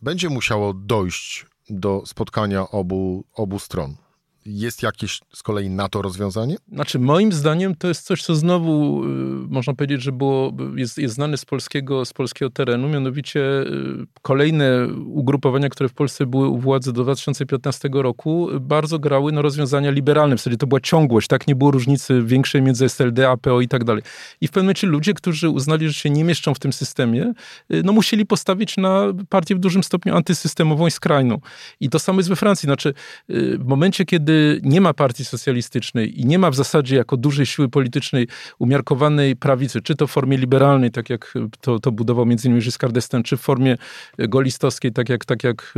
Będzie 0.02 0.30
musiało 0.30 0.74
dojść 0.74 1.46
do 1.70 2.04
spotkania 2.06 2.70
obu, 2.70 3.24
obu 3.36 3.60
stron. 3.60 3.96
Jest 4.46 4.84
jakieś 4.84 5.22
z 5.34 5.44
kolei 5.44 5.70
na 5.70 5.90
to 5.90 6.02
rozwiązanie? 6.02 6.56
Znaczy, 6.72 7.00
moim 7.00 7.32
zdaniem 7.32 7.76
to 7.76 7.88
jest 7.88 8.06
coś, 8.06 8.24
co 8.24 8.36
znowu 8.36 9.04
y, 9.04 9.08
można 9.50 9.74
powiedzieć, 9.74 10.02
że 10.02 10.12
było, 10.12 10.54
jest, 10.76 10.98
jest 10.98 11.16
znane 11.16 11.38
z 11.38 11.46
polskiego, 11.46 12.06
z 12.06 12.14
polskiego 12.14 12.52
terenu, 12.52 12.90
mianowicie 12.90 13.40
y, 13.40 13.66
kolejne 14.22 14.88
ugrupowania, 15.06 15.70
które 15.70 15.90
w 15.90 15.94
Polsce 15.94 16.26
były 16.26 16.48
u 16.48 16.58
władzy 16.58 16.94
do 16.94 17.04
2015 17.04 17.90
roku, 17.94 18.50
bardzo 18.62 19.00
grały 19.00 19.32
na 19.32 19.42
rozwiązania 19.42 19.92
liberalne. 19.92 20.36
W 20.36 20.40
zasadzie 20.40 20.58
to 20.58 20.68
była 20.68 20.82
ciągłość, 20.82 21.28
tak? 21.28 21.48
Nie 21.48 21.56
było 21.56 21.72
różnicy 21.72 22.24
większej 22.24 22.62
między 22.62 22.86
SLD, 22.86 23.30
APO 23.30 23.62
i 23.62 23.68
tak 23.68 23.84
dalej. 23.84 24.04
I 24.42 24.48
w 24.48 24.52
pewnym 24.52 24.66
momencie 24.66 24.88
ludzie, 24.88 25.14
którzy 25.14 25.50
uznali, 25.50 25.88
że 25.88 25.94
się 25.94 26.10
nie 26.10 26.24
mieszczą 26.24 26.54
w 26.54 26.60
tym 26.60 26.74
systemie, 26.74 27.34
y, 27.74 27.82
no 27.84 27.94
musieli 27.94 28.26
postawić 28.26 28.78
na 28.78 29.06
partię 29.30 29.56
w 29.56 29.60
dużym 29.60 29.84
stopniu 29.84 30.16
antysystemową 30.16 30.88
i 30.88 30.92
skrajną. 30.92 31.40
I 31.80 31.90
to 31.90 32.00
samo 32.00 32.20
jest 32.20 32.30
we 32.30 32.36
Francji. 32.36 32.68
Znaczy, 32.68 32.94
w 33.30 33.66
momencie, 33.66 34.06
kiedy 34.06 34.33
kiedy 34.34 34.60
nie 34.64 34.82
ma 34.82 34.94
partii 34.94 35.26
socjalistycznej 35.26 36.22
i 36.22 36.26
nie 36.26 36.40
ma 36.40 36.52
w 36.52 36.56
zasadzie 36.56 36.96
jako 36.96 37.18
dużej 37.18 37.46
siły 37.46 37.70
politycznej 37.70 38.28
umiarkowanej 38.60 39.36
prawicy, 39.36 39.82
czy 39.82 39.96
to 39.96 40.08
w 40.08 40.12
formie 40.12 40.38
liberalnej, 40.38 40.92
tak 40.92 41.10
jak 41.10 41.34
to, 41.62 41.80
to 41.80 41.92
budował 41.92 42.26
między 42.26 42.48
innymi 42.48 42.64
Giscard 42.64 42.94
d'Estaing, 42.94 43.24
czy 43.24 43.38
w 43.38 43.42
formie 43.42 43.78
golistowskiej, 44.18 44.92
tak 44.92 45.10
jak, 45.10 45.26
tak 45.26 45.44
jak 45.44 45.74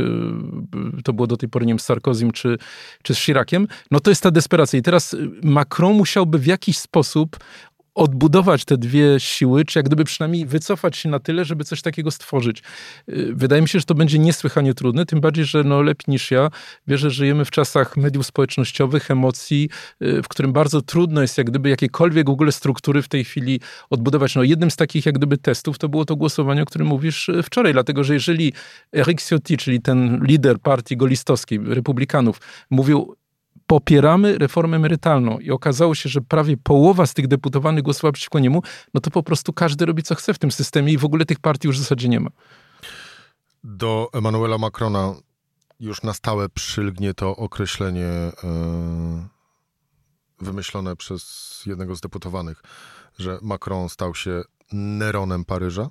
e, 0.98 1.02
to 1.02 1.12
było 1.12 1.26
do 1.26 1.36
tej 1.36 1.48
pory, 1.48 1.66
nie 1.66 1.70
wiem, 1.72 1.78
z 1.78 1.84
Sarkozym 1.84 2.32
czy, 2.32 2.58
czy 3.02 3.14
z 3.14 3.18
Chiraciem, 3.18 3.68
no 3.90 4.00
to 4.00 4.10
jest 4.10 4.22
ta 4.22 4.30
desperacja. 4.30 4.78
I 4.78 4.82
teraz 4.82 5.16
Macron 5.42 5.96
musiałby 5.96 6.38
w 6.38 6.46
jakiś 6.46 6.78
sposób 6.78 7.36
odbudować 7.96 8.64
te 8.64 8.78
dwie 8.78 9.20
siły, 9.20 9.64
czy 9.64 9.78
jak 9.78 9.86
gdyby 9.86 10.04
przynajmniej 10.04 10.46
wycofać 10.46 10.96
się 10.96 11.08
na 11.08 11.20
tyle, 11.20 11.44
żeby 11.44 11.64
coś 11.64 11.82
takiego 11.82 12.10
stworzyć. 12.10 12.62
Y, 13.08 13.32
wydaje 13.34 13.62
mi 13.62 13.68
się, 13.68 13.78
że 13.78 13.84
to 13.84 13.94
będzie 13.94 14.18
niesłychanie 14.18 14.74
trudne, 14.74 15.06
tym 15.06 15.20
bardziej, 15.20 15.44
że 15.44 15.64
no 15.64 15.82
lepiej 15.82 16.04
niż 16.08 16.30
ja 16.30 16.50
wierzę, 16.86 17.10
że 17.10 17.16
żyjemy 17.16 17.44
w 17.44 17.50
czasach 17.50 17.96
mediów 17.96 18.26
społecznościowych, 18.26 19.10
emocji, 19.10 19.68
y, 20.02 20.22
w 20.22 20.28
którym 20.28 20.52
bardzo 20.52 20.82
trudno 20.82 21.22
jest 21.22 21.38
jak 21.38 21.50
gdyby 21.50 21.68
jakiekolwiek 21.68 22.26
w 22.26 22.30
ogóle 22.30 22.52
struktury 22.52 23.02
w 23.02 23.08
tej 23.08 23.24
chwili 23.24 23.60
odbudować. 23.90 24.34
No 24.34 24.42
jednym 24.42 24.70
z 24.70 24.76
takich 24.76 25.06
jak 25.06 25.14
gdyby 25.14 25.38
testów 25.38 25.78
to 25.78 25.88
było 25.88 26.04
to 26.04 26.16
głosowanie, 26.16 26.62
o 26.62 26.66
którym 26.66 26.88
mówisz 26.88 27.28
y, 27.28 27.42
wczoraj, 27.42 27.72
dlatego, 27.72 28.04
że 28.04 28.14
jeżeli 28.14 28.52
Eric 28.92 29.22
Ciotti, 29.22 29.56
czyli 29.56 29.80
ten 29.80 30.24
lider 30.24 30.58
partii 30.58 30.96
golistowskiej, 30.96 31.58
republikanów, 31.64 32.40
mówił 32.70 33.16
popieramy 33.66 34.38
reformę 34.38 34.76
emerytalną 34.76 35.38
i 35.38 35.50
okazało 35.50 35.94
się, 35.94 36.08
że 36.08 36.20
prawie 36.20 36.56
połowa 36.56 37.06
z 37.06 37.14
tych 37.14 37.28
deputowanych 37.28 37.82
głosowała 37.82 38.12
przeciwko 38.12 38.38
niemu, 38.38 38.62
no 38.94 39.00
to 39.00 39.10
po 39.10 39.22
prostu 39.22 39.52
każdy 39.52 39.86
robi 39.86 40.02
co 40.02 40.14
chce 40.14 40.34
w 40.34 40.38
tym 40.38 40.50
systemie 40.50 40.92
i 40.92 40.98
w 40.98 41.04
ogóle 41.04 41.24
tych 41.24 41.40
partii 41.40 41.68
już 41.68 41.76
w 41.76 41.80
zasadzie 41.80 42.08
nie 42.08 42.20
ma. 42.20 42.30
Do 43.64 44.08
Emmanuela 44.12 44.58
Macrona 44.58 45.14
już 45.80 46.02
na 46.02 46.14
stałe 46.14 46.48
przylgnie 46.48 47.14
to 47.14 47.36
określenie 47.36 48.32
yy, 48.42 49.28
wymyślone 50.40 50.96
przez 50.96 51.62
jednego 51.66 51.96
z 51.96 52.00
deputowanych, 52.00 52.62
że 53.18 53.38
Macron 53.42 53.88
stał 53.88 54.14
się 54.14 54.42
Neronem 54.72 55.44
Paryża? 55.44 55.90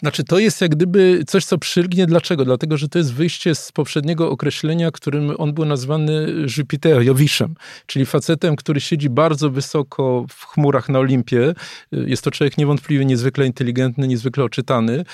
Znaczy, 0.00 0.24
to 0.24 0.38
jest 0.38 0.60
jak 0.60 0.70
gdyby 0.70 1.22
coś, 1.26 1.44
co 1.44 1.58
przylgnie. 1.58 2.06
Dlaczego? 2.06 2.44
Dlatego, 2.44 2.76
że 2.76 2.88
to 2.88 2.98
jest 2.98 3.14
wyjście 3.14 3.54
z 3.54 3.72
poprzedniego 3.72 4.30
określenia, 4.30 4.90
którym 4.90 5.34
on 5.38 5.54
był 5.54 5.64
nazwany 5.64 6.26
Jupiter, 6.56 7.02
Jowiszem, 7.02 7.54
czyli 7.86 8.06
facetem, 8.06 8.56
który 8.56 8.80
siedzi 8.80 9.10
bardzo 9.10 9.50
wysoko 9.50 10.26
w 10.28 10.46
chmurach 10.46 10.88
na 10.88 10.98
Olimpie. 10.98 11.54
Jest 11.92 12.22
to 12.22 12.30
człowiek 12.30 12.58
niewątpliwie 12.58 13.04
niezwykle 13.04 13.46
inteligentny, 13.46 14.08
niezwykle 14.08 14.44
oczytany, 14.44 15.04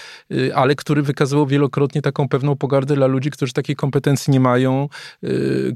ale 0.55 0.75
który 0.75 1.03
wykazywał 1.03 1.47
wielokrotnie 1.47 2.03
taką 2.03 2.29
pewną 2.29 2.57
pogardę 2.57 2.95
dla 2.95 3.07
ludzi, 3.07 3.31
którzy 3.31 3.53
takiej 3.53 3.77
kompetencji 3.77 4.33
nie 4.33 4.41
mają, 4.41 4.89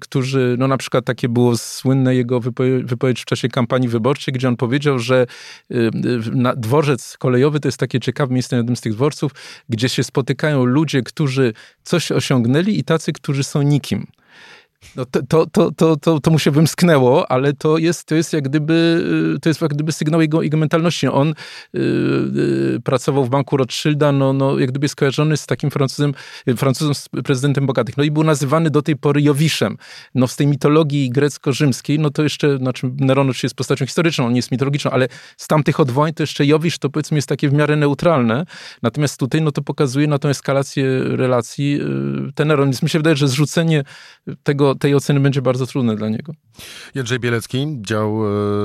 którzy, 0.01 0.57
no 0.59 0.69
na 0.69 0.77
przykład 0.77 1.05
takie 1.05 1.29
było 1.29 1.57
słynne 1.57 2.14
jego 2.14 2.40
wypowiedź 2.85 3.21
w 3.21 3.25
czasie 3.25 3.49
kampanii 3.49 3.88
wyborczej, 3.88 4.35
gdzie 4.35 4.49
on 4.49 4.57
powiedział, 4.57 4.99
że 4.99 5.27
dworzec 6.57 7.16
kolejowy 7.19 7.61
to 7.61 7.69
jest 7.69 7.79
takie 7.79 8.01
ciekawe 8.01 8.35
miejsce 8.35 8.57
na 8.57 8.59
jednym 8.59 8.77
z 8.77 8.81
tych 8.81 8.96
dworców, 8.97 9.33
gdzie 9.69 9.89
się 9.89 10.05
spotykają 10.05 10.65
ludzie, 10.65 11.03
którzy 11.03 11.53
coś 11.83 12.13
osiągnęli 12.13 12.79
i 12.79 12.85
tacy, 12.85 13.13
którzy 13.13 13.45
są 13.45 13.63
nikim. 13.63 14.07
No 14.97 15.05
to, 15.05 15.23
to, 15.23 15.47
to, 15.77 15.97
to, 15.97 16.21
to, 16.21 16.31
mu 16.31 16.39
się 16.39 16.51
wymsknęło, 16.51 17.31
ale 17.31 17.53
to 17.53 17.79
jest, 17.79 18.05
to 18.05 18.15
jest 18.15 18.33
jak 18.33 18.45
gdyby, 18.45 19.05
y, 19.37 19.41
to 19.41 19.49
jest 19.49 19.61
jak 19.61 19.75
gdyby 19.75 19.93
sygnał 19.93 20.21
jego, 20.21 20.43
jego 20.43 20.57
mentalności. 20.57 21.09
On 21.09 21.35
yy, 21.73 21.83
yy, 22.73 22.81
pracował 22.85 23.25
w 23.25 23.29
banku 23.29 23.57
Rothschilda, 23.57 24.12
no, 24.12 24.33
no 24.33 24.59
jak 24.59 24.71
gdyby 24.71 24.89
skojarzony 24.89 25.37
z 25.37 25.47
takim 25.47 25.71
Francuzem, 25.71 26.15
Francuzem 26.57 26.95
prezydentem 27.25 27.67
bogatych. 27.67 27.97
No 27.97 28.05
i 28.05 28.11
był 28.11 28.25
nazywany 28.25 28.71
do 28.71 28.83
tej 28.83 28.97
pory 28.97 29.23
Jowiszem. 29.23 29.77
No 30.15 30.29
z 30.29 30.37
tej 30.37 30.47
mitologii 30.47 31.11
grecko-rzymskiej, 31.11 31.99
no 31.99 32.11
to 32.11 32.23
jeszcze, 32.23 32.59
znaczy 32.59 32.91
Neron 32.97 33.27
oczywiście 33.27 33.47
jest 33.47 33.57
postacią 33.57 33.87
historyczną, 33.87 34.27
on 34.27 34.33
nie 34.33 34.39
jest 34.39 34.51
mitologiczną, 34.51 34.91
ale 34.91 35.09
z 35.37 35.47
tamtych 35.47 35.81
odwołań 35.81 36.15
to 36.15 36.23
jeszcze 36.23 36.47
Jowisz 36.47 36.79
to 36.79 36.91
powiedzmy 36.91 37.19
jest 37.19 37.29
takie 37.29 37.49
w 37.49 37.53
miarę 37.53 37.77
neutralne. 37.77 38.47
Natomiast 38.83 39.21
tutaj 39.21 39.43
no 39.43 39.53
to 39.53 39.62
pokazuje 39.62 40.07
na 40.07 40.19
tą 40.19 40.29
eskalację 40.29 40.85
relacji 41.05 41.81
ten 42.35 42.49
Neron. 42.49 42.67
Więc 42.67 42.83
mi 42.83 42.91
się 42.91 42.99
wydaje, 42.99 43.17
że 43.17 43.29
zrzucenie 43.29 43.85
tego 44.43 44.66
tej 44.75 44.95
oceny 44.95 45.21
będzie 45.21 45.43
bardzo 45.43 45.67
trudne 45.67 45.97
dla 45.97 46.09
niego. 46.09 46.33
Jędrzej 46.95 47.21
Bielecki, 47.21 47.67
dział 47.81 48.23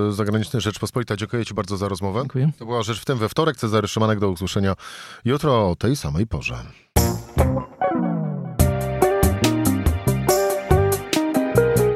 e, 0.10 0.12
zagraniczny 0.12 0.62
Rzeczpospolita. 0.62 1.16
Dziękuję 1.16 1.46
Ci 1.46 1.54
bardzo 1.54 1.78
za 1.78 1.88
rozmowę. 1.88 2.20
Dziękuję. 2.20 2.52
To 2.60 2.66
była 2.66 2.84
Rzecz 2.84 3.00
w 3.00 3.06
tym 3.06 3.18
we 3.18 3.30
wtorek. 3.30 3.58
Cezary 3.58 3.88
Szymanek 3.88 4.20
do 4.20 4.30
usłyszenia 4.30 4.76
jutro 5.26 5.70
o 5.70 5.76
tej 5.76 5.96
samej 5.96 6.28
porze. 6.28 6.56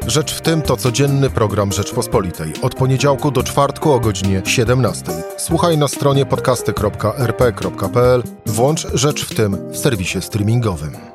Rzecz 0.07 0.33
w 0.33 0.41
tym 0.41 0.61
to 0.61 0.77
codzienny 0.77 1.29
program 1.29 1.71
Rzeczpospolitej. 1.71 2.53
Od 2.61 2.75
poniedziałku 2.75 3.31
do 3.31 3.43
czwartku 3.43 3.91
o 3.91 3.99
godzinie 3.99 4.41
17. 4.45 5.11
Słuchaj 5.37 5.77
na 5.77 5.87
stronie 5.87 6.25
podcasty.rp.pl. 6.25 8.23
Włącz 8.45 8.87
Rzecz 8.93 9.25
w 9.25 9.35
tym 9.35 9.71
w 9.71 9.77
serwisie 9.77 10.21
streamingowym. 10.21 11.14